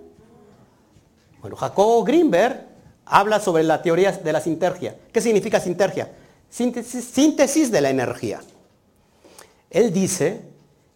[1.40, 2.66] Bueno, Jacobo Greenberg
[3.06, 4.96] habla sobre la teoría de la sintergia.
[5.12, 6.12] ¿Qué significa sintergia?
[6.50, 8.40] Síntesis, síntesis de la energía.
[9.70, 10.42] Él dice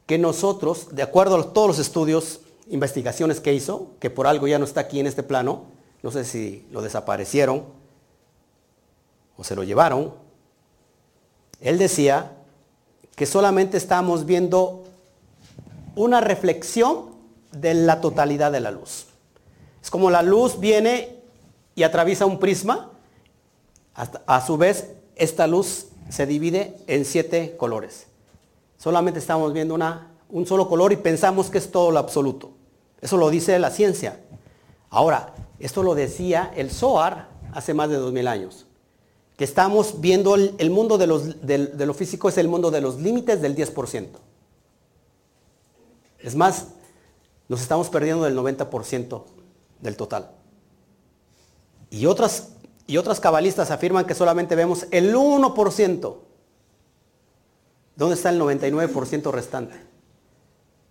[0.07, 4.59] que nosotros, de acuerdo a todos los estudios, investigaciones que hizo, que por algo ya
[4.59, 5.65] no está aquí en este plano,
[6.03, 7.65] no sé si lo desaparecieron
[9.37, 10.15] o se lo llevaron,
[11.61, 12.33] él decía
[13.15, 14.85] que solamente estamos viendo
[15.95, 17.11] una reflexión
[17.53, 19.07] de la totalidad de la luz.
[19.83, 21.20] Es como la luz viene
[21.75, 22.91] y atraviesa un prisma,
[23.95, 28.07] a su vez esta luz se divide en siete colores.
[28.79, 32.51] Solamente estamos viendo una, un solo color y pensamos que es todo lo absoluto.
[33.01, 34.21] Eso lo dice la ciencia.
[34.89, 38.67] Ahora, esto lo decía el Zohar hace más de dos mil años.
[39.37, 42.99] Que estamos viendo el, mundo de, los, de lo físico es el mundo de los
[42.99, 44.07] límites del 10%.
[46.19, 46.69] Es más,
[47.49, 49.23] nos estamos perdiendo del 90%
[49.81, 50.31] del total.
[51.91, 52.49] Y otras,
[52.87, 56.17] y otras cabalistas afirman que solamente vemos el 1%.
[57.97, 59.75] ¿Dónde está el 99% restante?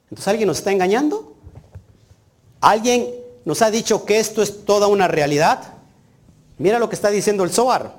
[0.10, 1.34] Entonces, ¿alguien nos está engañando?
[2.62, 3.08] ¿Alguien
[3.46, 5.74] nos ha dicho que esto es toda una realidad?
[6.58, 7.96] Mira lo que está diciendo el Zohar.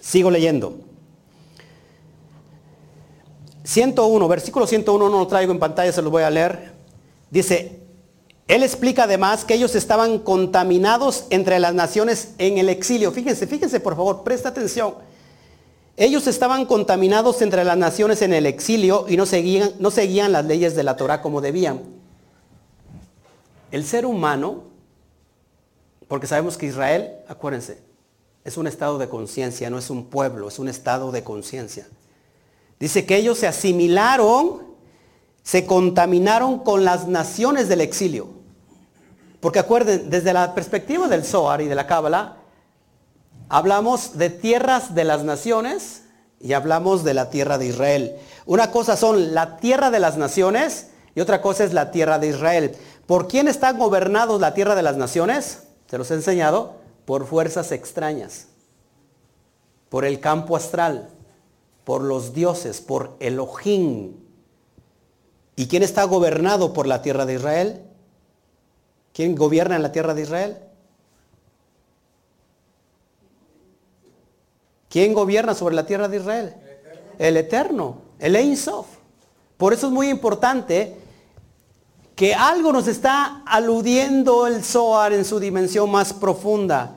[0.00, 0.76] Sigo leyendo.
[3.64, 6.72] 101, versículo 101 no lo traigo en pantalla, se lo voy a leer.
[7.30, 7.80] Dice,
[8.46, 13.10] él explica además que ellos estaban contaminados entre las naciones en el exilio.
[13.10, 14.94] Fíjense, fíjense por favor, presta atención.
[15.96, 20.44] Ellos estaban contaminados entre las naciones en el exilio y no seguían, no seguían las
[20.44, 21.82] leyes de la Torah como debían.
[23.70, 24.64] El ser humano,
[26.06, 27.78] porque sabemos que Israel, acuérdense,
[28.44, 31.86] es un estado de conciencia, no es un pueblo, es un estado de conciencia.
[32.78, 34.73] Dice que ellos se asimilaron
[35.44, 38.28] se contaminaron con las naciones del exilio.
[39.40, 42.38] Porque acuerden, desde la perspectiva del Zohar y de la Cábala,
[43.50, 46.04] hablamos de tierras de las naciones
[46.40, 48.16] y hablamos de la tierra de Israel.
[48.46, 52.28] Una cosa son la tierra de las naciones y otra cosa es la tierra de
[52.28, 52.74] Israel.
[53.06, 55.64] ¿Por quién está gobernados la tierra de las naciones?
[55.90, 56.76] Se los he enseñado.
[57.04, 58.46] Por fuerzas extrañas.
[59.90, 61.10] Por el campo astral.
[61.84, 62.80] Por los dioses.
[62.80, 64.23] Por Elohim.
[65.56, 67.82] ¿Y quién está gobernado por la tierra de Israel?
[69.12, 70.58] ¿Quién gobierna en la tierra de Israel?
[74.88, 76.54] ¿Quién gobierna sobre la tierra de Israel?
[77.18, 78.86] El Eterno, el Ein Sof.
[79.56, 80.96] Por eso es muy importante
[82.16, 86.96] que algo nos está aludiendo el Zohar en su dimensión más profunda.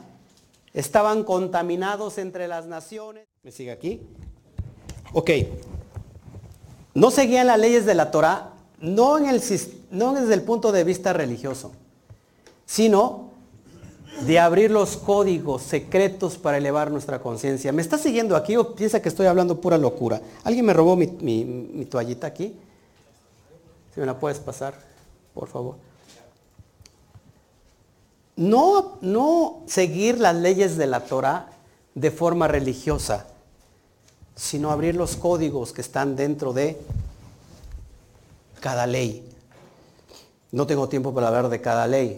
[0.74, 3.26] Estaban contaminados entre las naciones.
[3.43, 4.01] ¿Me sigue aquí?
[5.14, 5.32] Ok.
[6.98, 11.72] No seguían las leyes de la Torah, no, desde el punto de vista religioso,
[12.66, 13.30] sino
[14.22, 17.72] de abrir los códigos secretos para elevar nuestra conciencia.
[17.72, 20.24] ¿Me está siguiendo aquí o piensa que estoy hablando pura locura?
[20.43, 22.56] ¿Alguien me robó mi, mi toallita aquí?
[23.93, 24.74] Si me la puedes pasar,
[25.36, 25.76] por favor.
[28.36, 31.52] No, no seguir las leyes de la Torah
[31.93, 33.28] de forma religiosa,
[34.38, 36.80] sino abrir los códigos que están dentro de
[38.62, 39.28] cada ley.
[40.52, 42.16] No tengo tiempo para hablar de cada ley,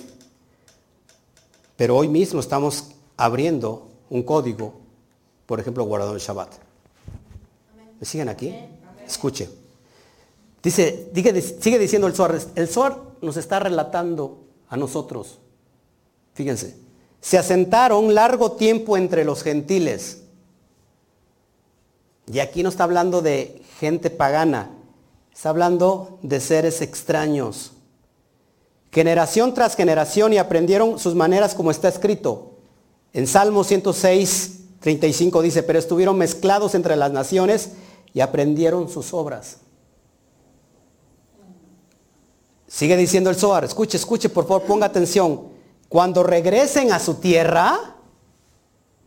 [1.76, 4.74] pero hoy mismo estamos abriendo un código,
[5.45, 6.53] por ejemplo, guardado el Shabbat.
[7.99, 8.53] ¿Me siguen aquí?
[9.07, 9.49] Escuche.
[10.61, 11.09] Dice,
[11.61, 15.39] sigue diciendo el Zohar, el Zohar nos está relatando a nosotros,
[16.34, 16.78] fíjense,
[17.22, 20.24] se asentaron largo tiempo entre los gentiles.
[22.32, 24.69] Y aquí no está hablando de gente pagana,
[25.34, 27.71] está hablando de seres extraños.
[28.91, 32.51] Generación tras generación y aprendieron sus maneras como está escrito.
[33.13, 37.71] En Salmo 106, 35 dice, pero estuvieron mezclados entre las naciones
[38.13, 39.57] y aprendieron sus obras.
[42.67, 45.47] Sigue diciendo el Zohar, escuche, escuche, por favor, ponga atención.
[45.88, 47.95] Cuando regresen a su tierra,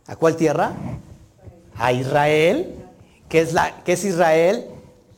[0.05, 0.73] ¿a cuál tierra?
[1.75, 2.82] A Israel,
[3.33, 4.67] que es, Israel,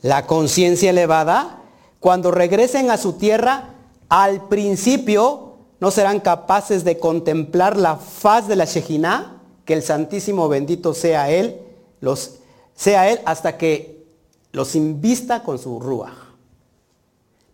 [0.00, 1.60] la conciencia elevada.
[2.00, 3.74] Cuando regresen a su tierra,
[4.08, 10.48] al principio no serán capaces de contemplar la faz de la Shejina, que el Santísimo
[10.48, 11.60] bendito sea Él,
[12.00, 12.36] los,
[12.74, 14.06] sea Él hasta que
[14.50, 16.14] los invista con su rúa.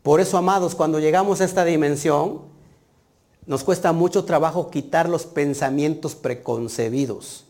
[0.04, 2.42] Por eso, amados, cuando llegamos a esta dimensión,
[3.46, 7.46] nos cuesta mucho trabajo quitar los pensamientos preconcebidos,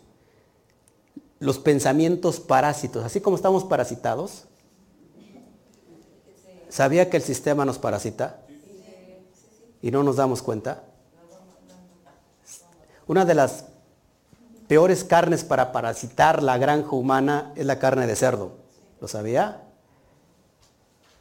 [1.43, 4.45] los pensamientos parásitos, así como estamos parasitados.
[6.69, 8.39] ¿Sabía que el sistema nos parasita?
[9.83, 10.85] Y no nos damos cuenta.
[13.09, 13.65] Una de las
[14.69, 18.53] peores carnes para parasitar la granja humana es la carne de cerdo.
[19.01, 19.65] ¿Lo sabía?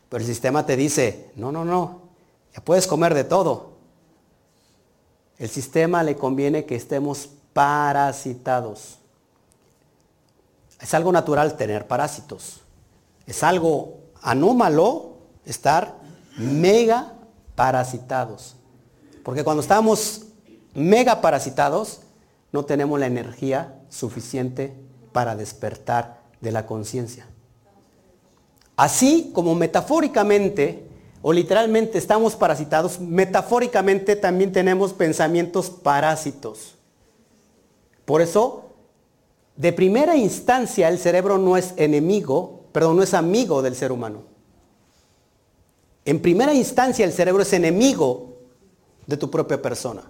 [0.07, 2.01] Pero el sistema te dice, no, no, no,
[2.53, 3.72] ya puedes comer de todo.
[5.39, 8.99] El sistema le conviene que estemos parasitados.
[10.82, 12.61] Es algo natural tener parásitos.
[13.27, 15.95] Es algo anómalo estar
[16.38, 17.13] mega
[17.55, 18.55] parasitados.
[19.23, 20.23] Porque cuando estamos
[20.73, 22.01] mega parasitados,
[22.51, 24.73] no tenemos la energía suficiente
[25.11, 27.27] para despertar de la conciencia.
[28.75, 30.88] Así como metafóricamente
[31.21, 36.75] o literalmente estamos parasitados, metafóricamente también tenemos pensamientos parásitos.
[38.05, 38.70] Por eso,
[39.55, 44.23] de primera instancia, el cerebro no es enemigo, perdón, no es amigo del ser humano.
[46.05, 48.37] En primera instancia, el cerebro es enemigo
[49.05, 50.01] de tu propia persona.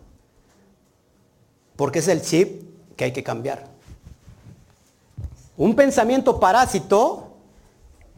[1.75, 2.63] Porque es el chip
[2.95, 3.67] que hay que cambiar.
[5.57, 7.27] Un pensamiento parásito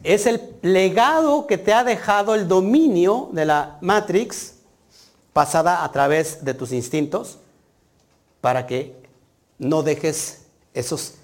[0.04, 4.56] es el legado que te ha dejado el dominio de la Matrix
[5.32, 7.40] pasada a través de tus instintos
[8.42, 8.96] para que
[9.58, 10.43] no dejes
[10.74, 11.16] esos,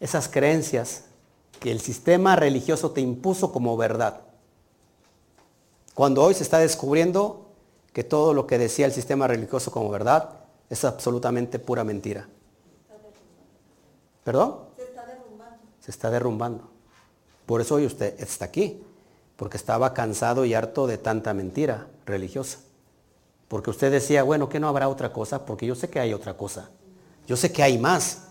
[0.00, 1.04] esas creencias
[1.60, 4.20] que el sistema religioso te impuso como verdad.
[5.94, 7.46] Cuando hoy se está descubriendo
[7.92, 10.30] que todo lo que decía el sistema religioso como verdad
[10.70, 12.26] es absolutamente pura mentira.
[14.24, 14.56] ¿Perdón?
[14.76, 15.58] Se está derrumbando.
[15.80, 16.70] Se está derrumbando.
[17.46, 18.82] Por eso hoy usted está aquí,
[19.36, 22.58] porque estaba cansado y harto de tanta mentira religiosa.
[23.48, 26.36] Porque usted decía, bueno, que no habrá otra cosa, porque yo sé que hay otra
[26.36, 26.70] cosa.
[27.26, 28.28] Yo sé que hay más.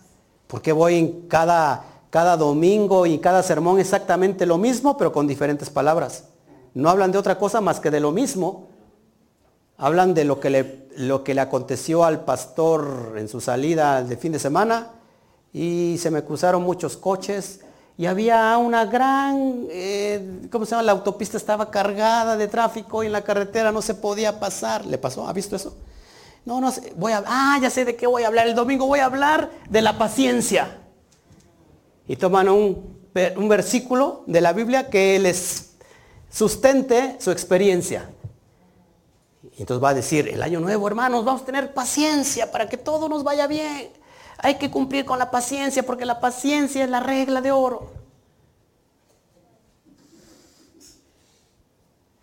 [0.52, 5.70] Porque voy en cada, cada domingo y cada sermón exactamente lo mismo, pero con diferentes
[5.70, 6.26] palabras.
[6.74, 8.68] No hablan de otra cosa más que de lo mismo.
[9.78, 14.18] Hablan de lo que le, lo que le aconteció al pastor en su salida de
[14.18, 14.90] fin de semana
[15.54, 17.62] y se me cruzaron muchos coches
[17.98, 20.84] y había una gran, eh, ¿cómo se llama?
[20.84, 24.86] La autopista estaba cargada de tráfico y en la carretera no se podía pasar.
[24.86, 25.26] ¿Le pasó?
[25.26, 25.78] ¿Ha visto eso?
[26.46, 28.48] No, no sé, voy a, ah, ya sé de qué voy a hablar.
[28.48, 30.80] El domingo voy a hablar de la paciencia.
[32.08, 32.98] Y toman un,
[33.36, 35.74] un versículo de la Biblia que les
[36.30, 38.10] sustente su experiencia.
[39.58, 42.78] Y entonces va a decir, el año nuevo, hermanos, vamos a tener paciencia para que
[42.78, 43.92] todo nos vaya bien.
[44.38, 47.92] Hay que cumplir con la paciencia porque la paciencia es la regla de oro.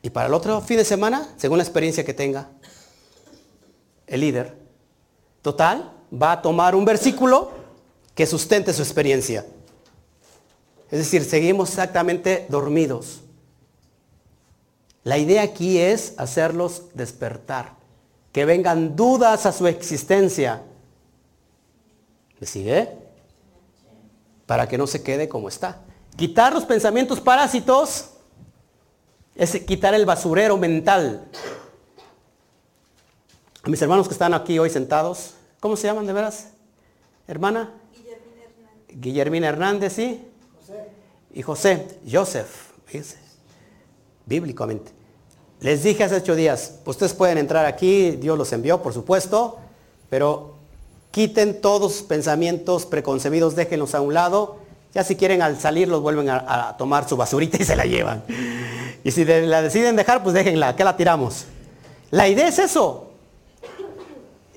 [0.03, 2.49] Y para el otro fin de semana, según la experiencia que tenga
[4.09, 4.57] el líder,
[5.43, 7.53] total, va a tomar un versículo
[8.15, 9.47] que sustente su experiencia.
[10.91, 13.21] Es decir, seguimos exactamente dormidos.
[15.05, 17.75] La idea aquí es hacerlos despertar,
[18.33, 20.63] que vengan dudas a su existencia,
[22.41, 22.89] ¿Me sigue?
[24.47, 25.81] Para que no se quede como está.
[26.17, 28.11] Quitar los pensamientos parásitos
[29.35, 31.29] es quitar el basurero mental.
[33.69, 36.49] Mis hermanos que están aquí hoy sentados, ¿cómo se llaman de veras?
[37.27, 37.71] Hermana?
[37.93, 38.97] Guillermina Hernández.
[38.99, 40.25] Guillermina Hernández, ¿sí?
[40.59, 40.75] José.
[41.35, 42.49] y José, Joseph,
[44.25, 44.91] bíblicamente.
[45.61, 49.59] Les dije hace ocho días, ustedes pueden entrar aquí, Dios los envió, por supuesto,
[50.09, 50.55] pero
[51.11, 54.61] quiten todos sus pensamientos preconcebidos, déjenlos a un lado.
[54.95, 57.85] Ya si quieren al salir los vuelven a, a tomar su basurita y se la
[57.85, 58.25] llevan.
[59.05, 61.45] Y si la deciden dejar, pues déjenla, que la tiramos.
[62.11, 63.08] La idea es eso.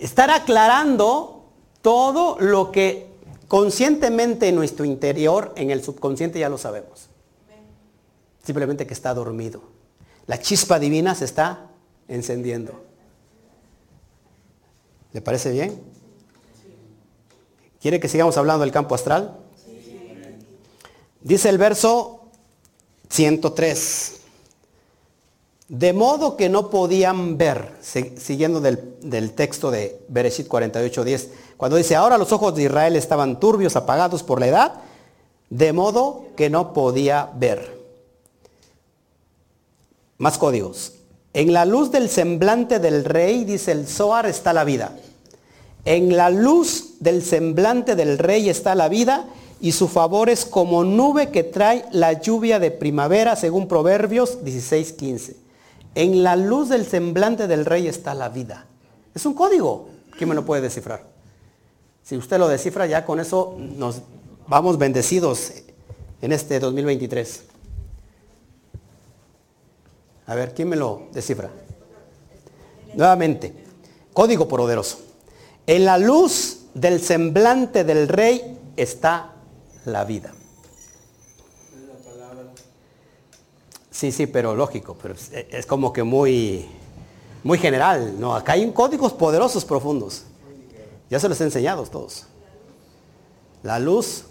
[0.02, 1.46] Estar aclarando
[1.84, 3.06] todo lo que
[3.48, 7.08] conscientemente en nuestro interior, en el subconsciente ya lo sabemos.
[8.44, 9.62] Simplemente que está dormido.
[10.26, 11.68] La chispa divina se está
[12.08, 12.82] encendiendo.
[15.14, 15.80] ¿Le parece bien?
[17.80, 19.38] ¿Quiere que sigamos hablando del campo astral?
[21.22, 22.26] Dice el verso
[23.10, 24.21] 103.
[25.72, 32.18] De modo que no podían ver, siguiendo del, texto de Bereshit 48.10, cuando dice, ahora
[32.18, 34.74] los ojos de Israel estaban turbios, apagados por la edad,
[35.50, 37.80] de modo que no podía ver.
[40.18, 40.96] Más códigos.
[41.34, 44.98] En la luz del semblante del rey, dice el Zohar, está la vida.
[45.86, 49.26] En la luz del semblante del rey está la vida
[49.62, 55.36] y su favor es como nube que trae la lluvia de primavera, según Proverbios 16:15.
[55.96, 58.66] En la luz del semblante del rey está la vida.
[59.14, 59.90] Es un código.
[60.18, 61.04] ¿Quién me lo puede descifrar?
[62.04, 64.02] Si usted lo descifra, ya con eso nos
[64.48, 65.52] vamos bendecidos
[66.22, 67.44] en este 2023.
[70.28, 71.50] A ver, ¿quién me lo descifra?
[72.94, 73.54] Nuevamente,
[74.14, 75.00] código poderoso.
[75.68, 79.34] En la luz del semblante del rey está
[79.86, 80.32] la vida.
[83.92, 86.66] Sí, sí, pero lógico, pero es, como que muy,
[87.44, 88.18] muy general.
[88.20, 90.24] No, acá hay códigos poderosos profundos.
[91.10, 92.26] Ya se los he enseñado todos.
[93.64, 94.24] La luz.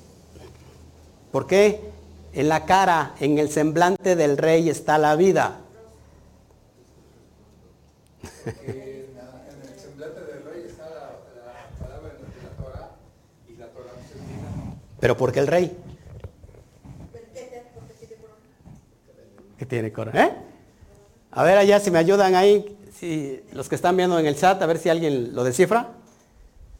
[1.31, 1.93] ¿Por qué?
[2.33, 5.61] En la cara, en el semblante del rey está la vida.
[15.01, 15.77] Pero ¿por qué el rey?
[19.71, 20.27] Tiene corona?
[20.27, 20.33] ¿Eh?
[21.31, 24.61] A ver allá si me ayudan ahí, si los que están viendo en el chat,
[24.61, 25.89] a ver si alguien lo descifra.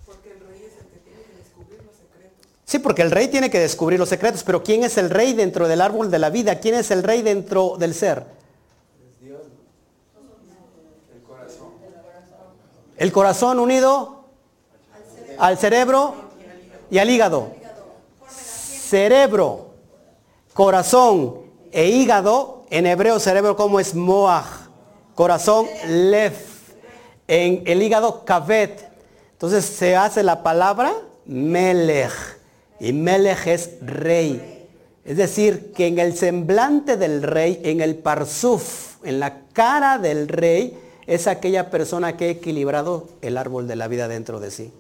[0.05, 2.47] Porque el rey es el que tiene que descubrir los secretos.
[2.67, 5.69] Sí, porque el rey tiene que descubrir los secretos, pero ¿quién es el rey dentro
[5.69, 6.59] del árbol de la vida?
[6.59, 8.25] ¿Quién es el rey dentro del ser?
[9.21, 9.41] Dios.
[11.15, 11.69] El corazón.
[12.99, 14.25] El corazón unido
[15.39, 16.15] al cerebro
[16.91, 17.53] y al hígado.
[18.29, 19.71] Cerebro,
[20.53, 24.47] corazón e hígado en hebreo cerebro como es moach,
[25.15, 26.73] corazón lef,
[27.29, 28.89] en el hígado kavet.
[29.33, 30.93] Entonces se hace la palabra
[31.27, 32.13] melech
[32.79, 34.69] y melech es rey.
[35.05, 40.29] Es decir, que en el semblante del rey, en el parsuf, en la cara del
[40.29, 44.73] rey, es aquella persona que ha equilibrado el árbol de la vida dentro de sí,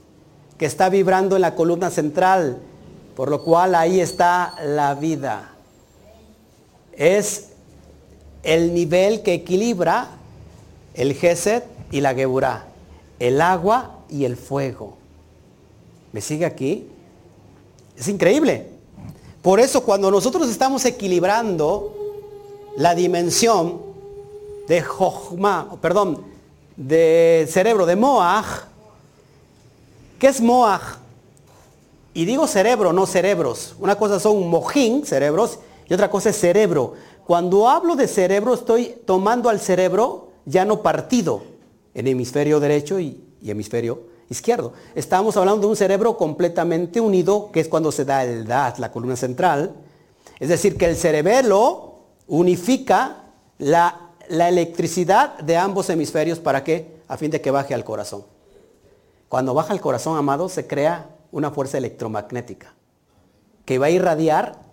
[0.58, 2.58] que está vibrando en la columna central,
[3.16, 5.54] por lo cual ahí está la vida.
[7.00, 7.46] Es
[8.42, 10.10] el nivel que equilibra
[10.92, 12.66] el Geset y la Geburá,
[13.18, 14.98] el agua y el fuego.
[16.12, 16.86] ¿Me sigue aquí?
[17.96, 18.66] Es increíble.
[19.40, 21.96] Por eso cuando nosotros estamos equilibrando
[22.76, 23.80] la dimensión
[24.68, 26.22] de Jochma, perdón,
[26.76, 28.64] de cerebro, de Moaj,
[30.18, 30.98] ¿qué es Moaj?
[32.12, 33.74] Y digo cerebro, no cerebros.
[33.78, 35.60] Una cosa son mojín, cerebros,
[35.90, 36.94] y otra cosa es cerebro.
[37.26, 41.42] Cuando hablo de cerebro, estoy tomando al cerebro ya no partido
[41.94, 44.72] en hemisferio derecho y, hemisferio izquierdo.
[44.94, 48.92] Estamos hablando de un cerebro completamente unido, que es cuando se da el DAT, la
[48.92, 49.74] columna central.
[50.38, 51.94] Es decir, que el cerebelo
[52.28, 53.24] unifica
[53.58, 57.00] la, la electricidad de ambos hemisferios para qué?
[57.08, 58.24] A fin de que baje al corazón.
[59.28, 62.74] Cuando baja al corazón, amado, se crea una fuerza electromagnética
[63.64, 64.69] que va a irradiar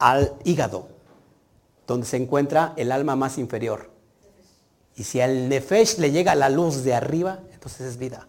[0.00, 0.88] al hígado,
[1.86, 3.90] donde se encuentra el alma más inferior.
[4.96, 8.26] Y si al Nefesh le llega la luz de arriba, entonces es vida.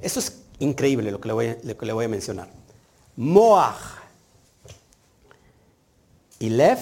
[0.00, 2.48] Eso es increíble lo que le voy lo que le voy a mencionar.
[3.16, 3.98] Moach
[6.38, 6.78] y Lev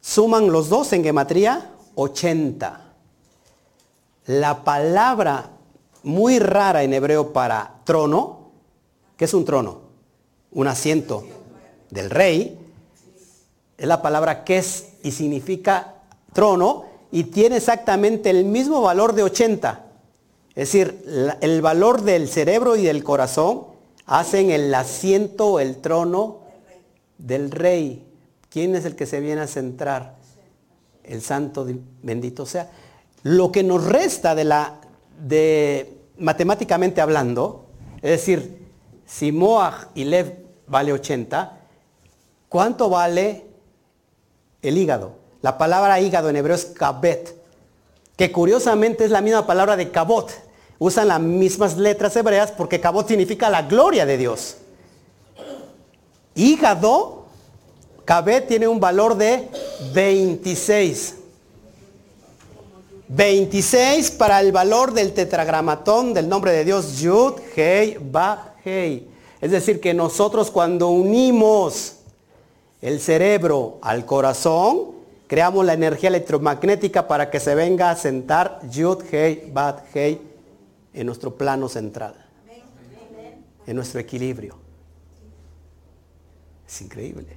[0.00, 2.92] suman los dos en gematría 80.
[4.26, 5.50] La palabra
[6.02, 8.40] muy rara en hebreo para trono
[9.20, 9.82] ¿Qué es un trono?
[10.52, 11.26] Un asiento
[11.90, 12.58] del rey.
[13.76, 15.96] Es la palabra que es y significa
[16.32, 19.84] trono y tiene exactamente el mismo valor de 80.
[20.54, 23.66] Es decir, el valor del cerebro y del corazón
[24.06, 26.38] hacen el asiento, el trono
[27.18, 28.06] del rey.
[28.48, 30.16] ¿Quién es el que se viene a centrar?
[31.04, 31.66] El santo
[32.02, 32.70] bendito sea.
[33.22, 34.79] Lo que nos resta de la,
[35.20, 37.66] de matemáticamente hablando,
[38.02, 38.66] es decir,
[39.06, 41.58] si Moag y Lev vale 80,
[42.48, 43.44] ¿cuánto vale
[44.62, 45.12] el hígado?
[45.42, 47.36] La palabra hígado en hebreo es kabet,
[48.16, 50.30] que curiosamente es la misma palabra de kabot.
[50.78, 54.56] Usan las mismas letras hebreas porque kabot significa la gloria de Dios.
[56.34, 57.26] Hígado,
[58.04, 59.48] kabet tiene un valor de
[59.92, 61.16] 26.
[63.12, 69.08] 26 para el valor del tetragramatón del nombre de Dios, Yud, Hei, Ba, Hei.
[69.40, 71.96] Es decir, que nosotros cuando unimos
[72.80, 74.92] el cerebro al corazón,
[75.26, 80.20] creamos la energía electromagnética para que se venga a sentar Yud, Hei, Bat, Hei
[80.94, 82.14] en nuestro plano central,
[83.66, 84.56] en nuestro equilibrio.
[86.64, 87.36] Es increíble.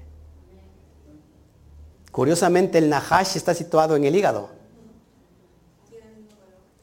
[2.11, 4.62] Curiosamente el Nahash está situado en el hígado.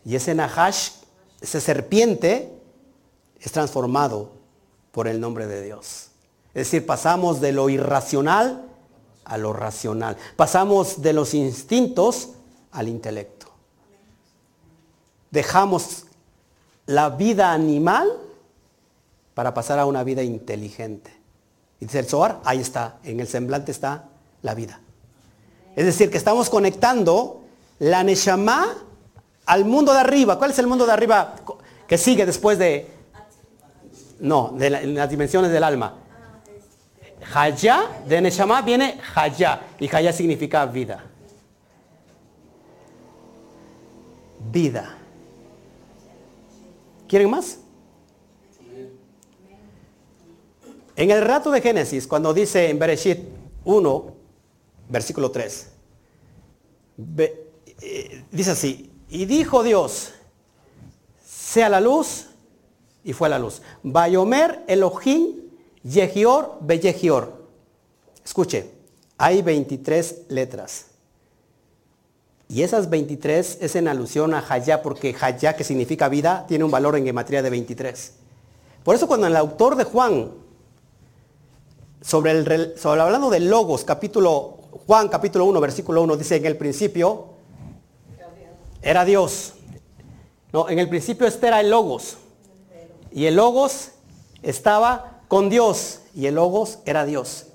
[0.05, 0.91] Y ese Nahash,
[1.41, 2.53] ese serpiente,
[3.41, 4.33] es transformado
[4.93, 6.09] por el nombre de Dios.
[6.49, 8.67] Es decir, pasamos de lo irracional
[9.25, 10.17] a lo racional.
[10.37, 12.31] Pasamos de los instintos
[12.73, 13.47] al intelecto.
[15.31, 16.07] Dejamos
[16.87, 18.11] la vida animal
[19.35, 21.13] para pasar a una vida inteligente.
[21.79, 24.09] Y dice el Zohar, ahí está, en el semblante está
[24.43, 24.81] la vida.
[25.77, 27.43] Es decir, que estamos conectando
[27.79, 28.77] la Neshama
[29.51, 30.39] al mundo de arriba.
[30.39, 31.35] ¿Cuál es el mundo de arriba
[31.89, 32.89] que sigue después de...
[34.21, 35.97] No, de las dimensiones del alma.
[37.35, 39.61] Haya, de Neshama viene Haya.
[39.81, 41.05] Y Haya significa vida.
[44.53, 44.97] Vida.
[47.09, 47.59] ¿Quieren más?
[50.95, 53.19] En el rato de Génesis, cuando dice en Bereshit
[53.65, 54.15] 1,
[54.89, 55.73] versículo 3,
[57.81, 60.13] eh, dice así, y dijo Dios,
[61.27, 62.27] sea la luz,
[63.03, 63.63] y fue la luz.
[63.83, 65.37] Bayomer Elohim
[65.83, 67.33] Yehior Beyehior.
[68.25, 68.71] Escuche,
[69.19, 70.87] hay 23 letras.
[72.49, 76.71] Y esas 23 es en alusión a Hayá, porque Hayá, que significa vida, tiene un
[76.71, 78.13] valor en gematría de 23.
[78.83, 80.33] Por eso cuando el autor de Juan,
[82.01, 86.57] sobre, el, sobre hablando de Logos, capítulo, Juan capítulo 1, versículo 1, dice en el
[86.57, 87.40] principio,
[88.83, 89.55] era Dios.
[90.53, 92.19] No, en el principio este era el Logos.
[93.13, 93.91] Y el Logos
[94.43, 96.01] estaba con Dios.
[96.15, 97.47] Y el Logos era Dios.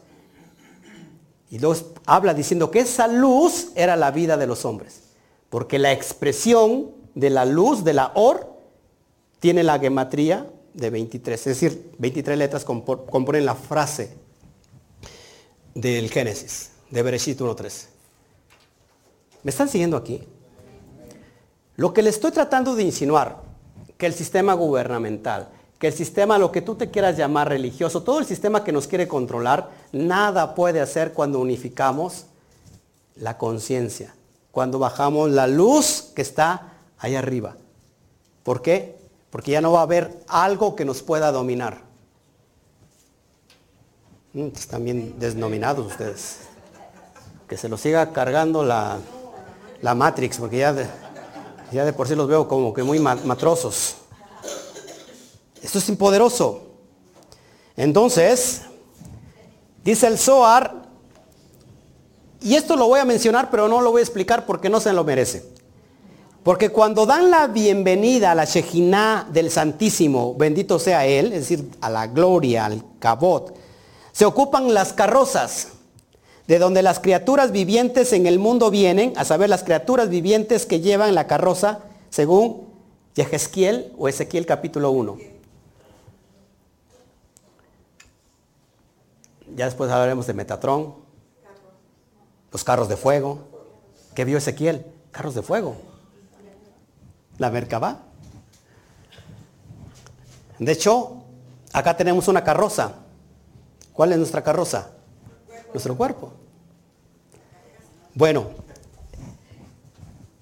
[1.50, 5.04] Y luego habla diciendo que esa luz era la vida de los hombres.
[5.50, 8.54] Porque la expresión de la luz, de la or,
[9.40, 11.40] tiene la gematría de 23.
[11.40, 14.18] Es decir, 23 letras componen la frase
[15.74, 17.86] del Génesis, de Bereshit 1.3.
[19.44, 20.24] ¿Me están siguiendo aquí?
[21.78, 23.42] Lo que le estoy tratando de insinuar,
[23.98, 25.50] que el sistema gubernamental,
[25.80, 28.88] que el sistema, lo que tú te quieras llamar religioso, todo el sistema que nos
[28.88, 32.26] quiere controlar, nada puede hacer cuando unificamos
[33.16, 34.16] la conciencia,
[34.52, 37.58] cuando bajamos la luz que está ahí arriba.
[38.44, 38.98] ¿Por qué?
[39.30, 41.82] Porque ya no va a haber algo que nos pueda dominar.
[44.34, 46.40] Mm, están bien desnominados ustedes.
[47.50, 48.98] Que se los siga cargando la,
[49.82, 50.74] la Matrix, porque ya...
[51.72, 53.96] Ya de por sí los veo como que muy matrosos.
[55.62, 56.62] Esto es impoderoso.
[57.76, 58.62] Entonces,
[59.84, 60.84] dice el Zohar,
[62.42, 64.94] y esto lo voy a mencionar, pero no lo voy a explicar porque no se
[64.94, 65.44] lo merece.
[66.44, 71.72] Porque cuando dan la bienvenida a la Shejinah del Santísimo, bendito sea Él, es decir,
[71.82, 73.56] a la gloria, al cabot,
[74.12, 75.70] se ocupan las carrozas,
[76.48, 80.80] de donde las criaturas vivientes en el mundo vienen, a saber, las criaturas vivientes que
[80.80, 81.80] llevan la carroza,
[82.10, 82.68] según
[83.16, 85.18] Yehezquiel o Ezequiel capítulo 1.
[89.56, 90.96] Ya después hablaremos de Metatrón,
[92.52, 93.40] los carros de fuego.
[94.14, 94.86] ¿Qué vio Ezequiel?
[95.12, 95.76] Carros de fuego.
[97.38, 98.00] La Merkabah.
[100.60, 101.24] De hecho,
[101.74, 102.94] acá tenemos una carroza.
[103.94, 104.95] ¿Cuál es nuestra carroza?
[105.76, 106.32] nuestro cuerpo.
[108.14, 108.48] Bueno,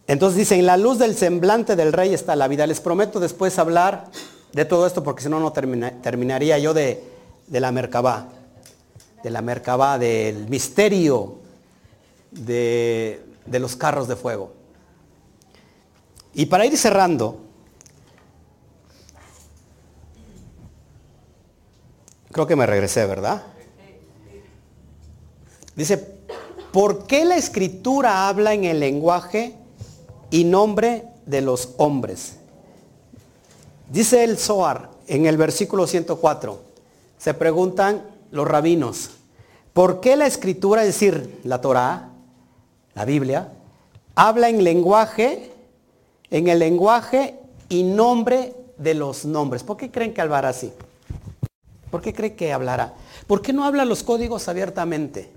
[0.06, 2.68] entonces dicen en la luz del semblante del rey está la vida.
[2.68, 4.12] Les prometo después hablar
[4.54, 7.04] de todo esto porque si no, no terminaría yo de,
[7.50, 8.30] la Mercabá,
[9.24, 11.40] de la Mercabá, del misterio
[12.30, 14.54] de, de los carros de fuego.
[16.36, 17.40] Y para ir cerrando,
[22.32, 23.53] creo que me regresé, ¿verdad?
[25.76, 25.98] Dice,
[26.72, 29.56] ¿por qué la escritura habla en el lenguaje
[30.30, 32.38] y nombre de los hombres?
[33.90, 36.62] Dice el Zohar en el versículo 104,
[37.18, 39.12] se preguntan los rabinos,
[39.74, 42.10] ¿por qué la escritura, es decir, la Torah,
[42.94, 43.52] la Biblia,
[44.16, 45.52] habla en lenguaje,
[46.30, 49.64] en el lenguaje y nombre de los nombres?
[49.64, 50.72] ¿Por qué creen que hablará así?
[51.90, 52.94] ¿Por qué cree que hablará?
[53.28, 55.30] ¿Por qué no habla los códigos abiertamente?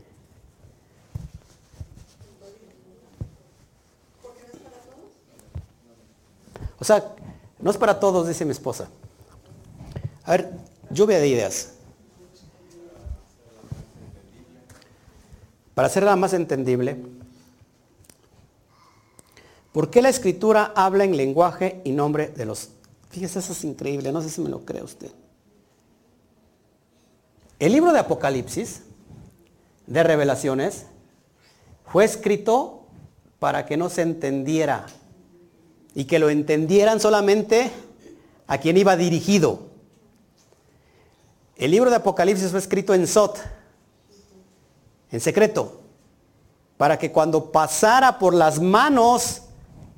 [6.79, 7.15] O sea,
[7.59, 8.89] no es para todos, dice mi esposa.
[10.25, 10.53] A ver,
[10.91, 11.73] lluvia de ideas.
[15.75, 16.97] Para hacerla más entendible,
[19.73, 22.71] ¿por qué la escritura habla en lenguaje y nombre de los...
[23.11, 25.11] Fíjese, eso es increíble, no sé si me lo cree usted.
[27.59, 28.83] El libro de Apocalipsis,
[29.87, 30.87] de revelaciones,
[31.87, 32.87] fue escrito
[33.39, 34.87] para que no se entendiera
[35.97, 37.73] y que lo entendieran solamente
[38.47, 39.61] a quien iba dirigido.
[41.57, 43.39] El libro de Apocalipsis fue escrito en Sot,
[45.11, 45.81] en secreto,
[46.77, 49.41] para que cuando pasara por las manos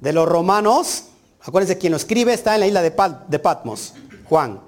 [0.00, 1.06] de los romanos,
[1.42, 2.94] acuérdense, quien lo escribe está en la isla de,
[3.26, 3.94] de Patmos,
[4.28, 4.60] Juan,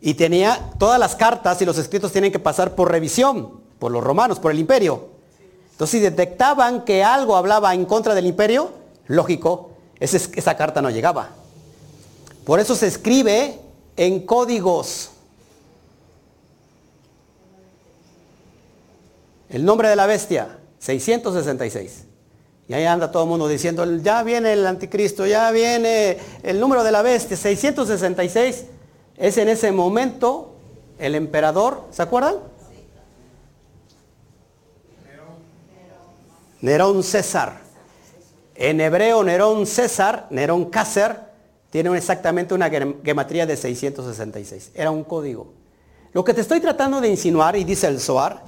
[0.00, 4.04] y tenía todas las cartas y los escritos tienen que pasar por revisión, por los
[4.04, 5.08] romanos, por el imperio.
[5.72, 8.70] Entonces, si detectaban que algo hablaba en contra del imperio,
[9.08, 9.71] lógico,
[10.02, 11.30] esa carta no llegaba.
[12.44, 13.58] Por eso se escribe
[13.96, 15.10] en códigos.
[19.48, 22.04] El nombre de la bestia, 666.
[22.68, 26.82] Y ahí anda todo el mundo diciendo, ya viene el anticristo, ya viene el número
[26.82, 28.64] de la bestia, 666.
[29.16, 30.54] Es en ese momento
[30.98, 32.36] el emperador, ¿se acuerdan?
[36.60, 37.61] Nerón César.
[38.54, 41.16] En hebreo, Nerón César, Nerón Cácer,
[41.70, 44.72] tiene exactamente una gematría de 666.
[44.74, 45.52] Era un código.
[46.12, 48.42] Lo que te estoy tratando de insinuar, y dice el Zohar,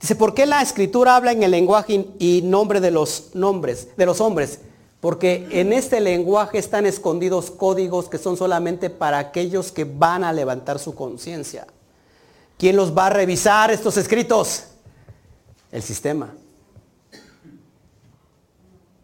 [0.00, 4.06] dice, ¿por qué la escritura habla en el lenguaje y nombre de los nombres, de
[4.06, 4.60] los hombres?
[5.00, 10.32] Porque en este lenguaje están escondidos códigos que son solamente para aquellos que van a
[10.32, 11.66] levantar su conciencia.
[12.56, 14.66] ¿Quién los va a revisar estos escritos?
[15.72, 16.32] El sistema.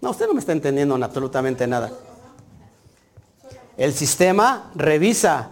[0.00, 1.90] No, usted no me está entendiendo absolutamente nada.
[3.76, 5.50] El sistema revisa.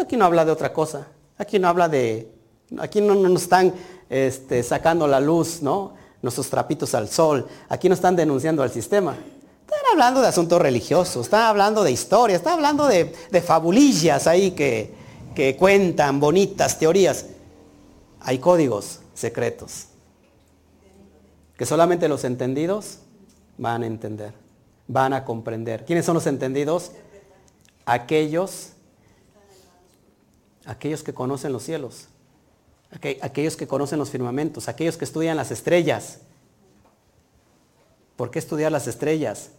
[0.00, 1.06] Aquí no habla de otra cosa.
[1.38, 2.30] Aquí no habla de...
[2.78, 3.72] Aquí no, nos están
[4.08, 5.94] este, sacando la luz, ¿no?
[6.22, 7.46] Nuestros trapitos al sol.
[7.68, 9.16] Aquí no están denunciando al sistema.
[9.60, 14.50] Están hablando de asuntos religiosos, están hablando de historia, están hablando de, de fabulillas ahí
[14.50, 14.94] que,
[15.34, 17.26] que cuentan bonitas teorías.
[18.20, 19.86] Hay códigos secretos
[21.56, 22.98] que solamente los entendidos
[23.58, 24.32] van a entender,
[24.86, 25.84] van a comprender.
[25.84, 26.92] ¿Quiénes son los entendidos?
[27.86, 28.72] Aquellos,
[30.64, 32.08] aquellos que conocen los cielos,
[32.90, 36.18] aquellos que conocen los firmamentos, aquellos que estudian las estrellas.
[38.16, 39.50] ¿Por qué estudiar las estrellas?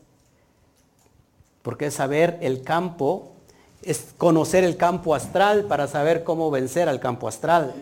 [1.61, 3.33] Porque saber el campo
[3.81, 7.73] es conocer el campo astral para saber cómo vencer al campo astral.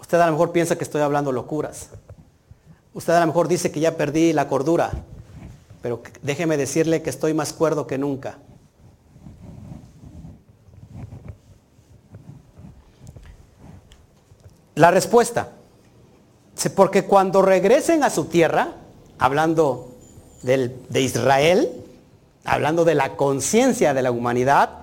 [0.00, 1.90] Usted a lo mejor piensa que estoy hablando locuras.
[2.94, 4.90] Usted a lo mejor dice que ya perdí la cordura,
[5.80, 8.38] pero déjeme decirle que estoy más cuerdo que nunca.
[14.74, 15.52] La respuesta,
[16.74, 18.74] porque cuando regresen a su tierra,
[19.18, 19.94] hablando
[20.42, 21.70] de Israel,
[22.44, 24.78] hablando de la conciencia de la humanidad,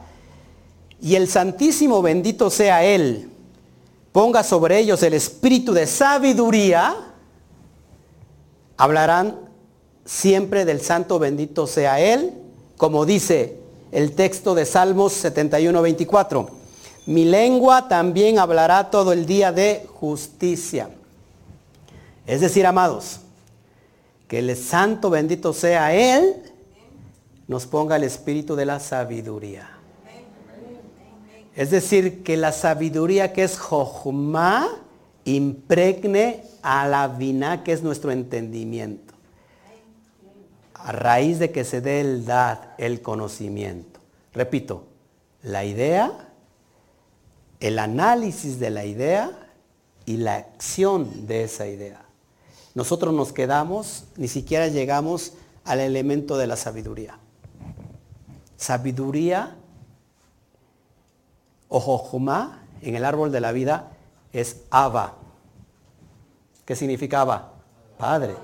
[1.01, 3.31] y el Santísimo bendito sea Él,
[4.11, 7.08] ponga sobre ellos el espíritu de sabiduría,
[8.79, 9.37] hablarán
[10.05, 12.33] siempre del santo bendito sea Él,
[12.77, 13.59] como dice
[13.91, 16.49] el texto de Salmos 71, 24.
[17.05, 20.89] Mi lengua también hablará todo el día de justicia.
[22.25, 23.19] Es decir, amados,
[24.29, 26.41] que el santo bendito sea Él,
[27.49, 29.69] nos ponga el espíritu de la sabiduría.
[31.53, 34.69] Es decir, que la sabiduría que es Jochma
[35.35, 39.13] impregne a la vina que es nuestro entendimiento.
[40.73, 43.99] A raíz de que se dé el dad, el conocimiento.
[44.33, 44.85] Repito,
[45.43, 46.29] la idea,
[47.59, 49.31] el análisis de la idea
[50.05, 52.05] y la acción de esa idea.
[52.75, 55.33] Nosotros nos quedamos, ni siquiera llegamos
[55.65, 57.19] al elemento de la sabiduría.
[58.57, 59.55] Sabiduría,
[61.67, 62.19] o
[62.81, 63.91] en el árbol de la vida
[64.33, 65.18] es Abba.
[66.69, 67.51] ¿Qué significaba?
[67.97, 68.35] Padre.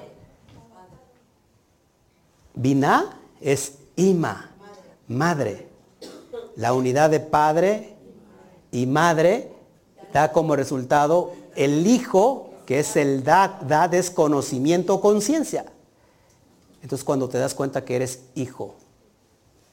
[2.55, 4.49] Binah es Ima,
[5.07, 5.67] madre.
[6.55, 7.93] La unidad de padre
[8.71, 9.51] y madre
[10.11, 15.67] da como resultado el hijo, que es el dad, dad es conocimiento, conciencia.
[16.81, 18.73] Entonces cuando te das cuenta que eres hijo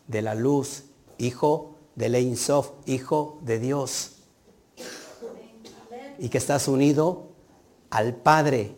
[0.08, 0.82] de la luz,
[1.16, 2.36] hijo del Ein
[2.84, 4.16] hijo de Dios,
[6.18, 7.31] y que estás unido
[7.92, 8.74] al Padre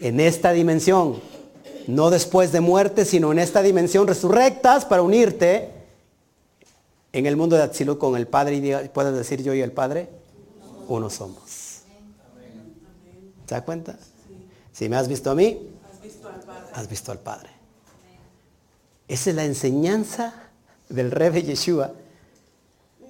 [0.00, 1.20] en esta dimensión,
[1.86, 5.70] no después de muerte, sino en esta dimensión resurrectas para unirte
[7.12, 10.08] en el mundo de Atzilut con el Padre y puedes decir yo y el Padre,
[10.88, 11.82] uno somos.
[13.46, 13.96] ¿Se da cuenta?
[14.72, 15.70] Si me has visto a mí,
[16.72, 17.50] has visto al Padre.
[19.06, 20.34] Esa es la enseñanza
[20.88, 21.92] del Rebe Yeshua,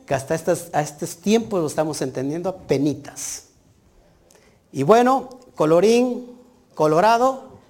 [0.05, 3.44] que hasta a estos tiempos lo estamos entendiendo a penitas.
[4.77, 6.37] Y bueno, colorín,
[6.75, 7.61] colorado,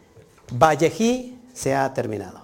[0.51, 2.41] Vallejí se ha terminado.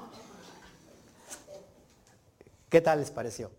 [2.69, 3.51] ¿Qué tal les pareció?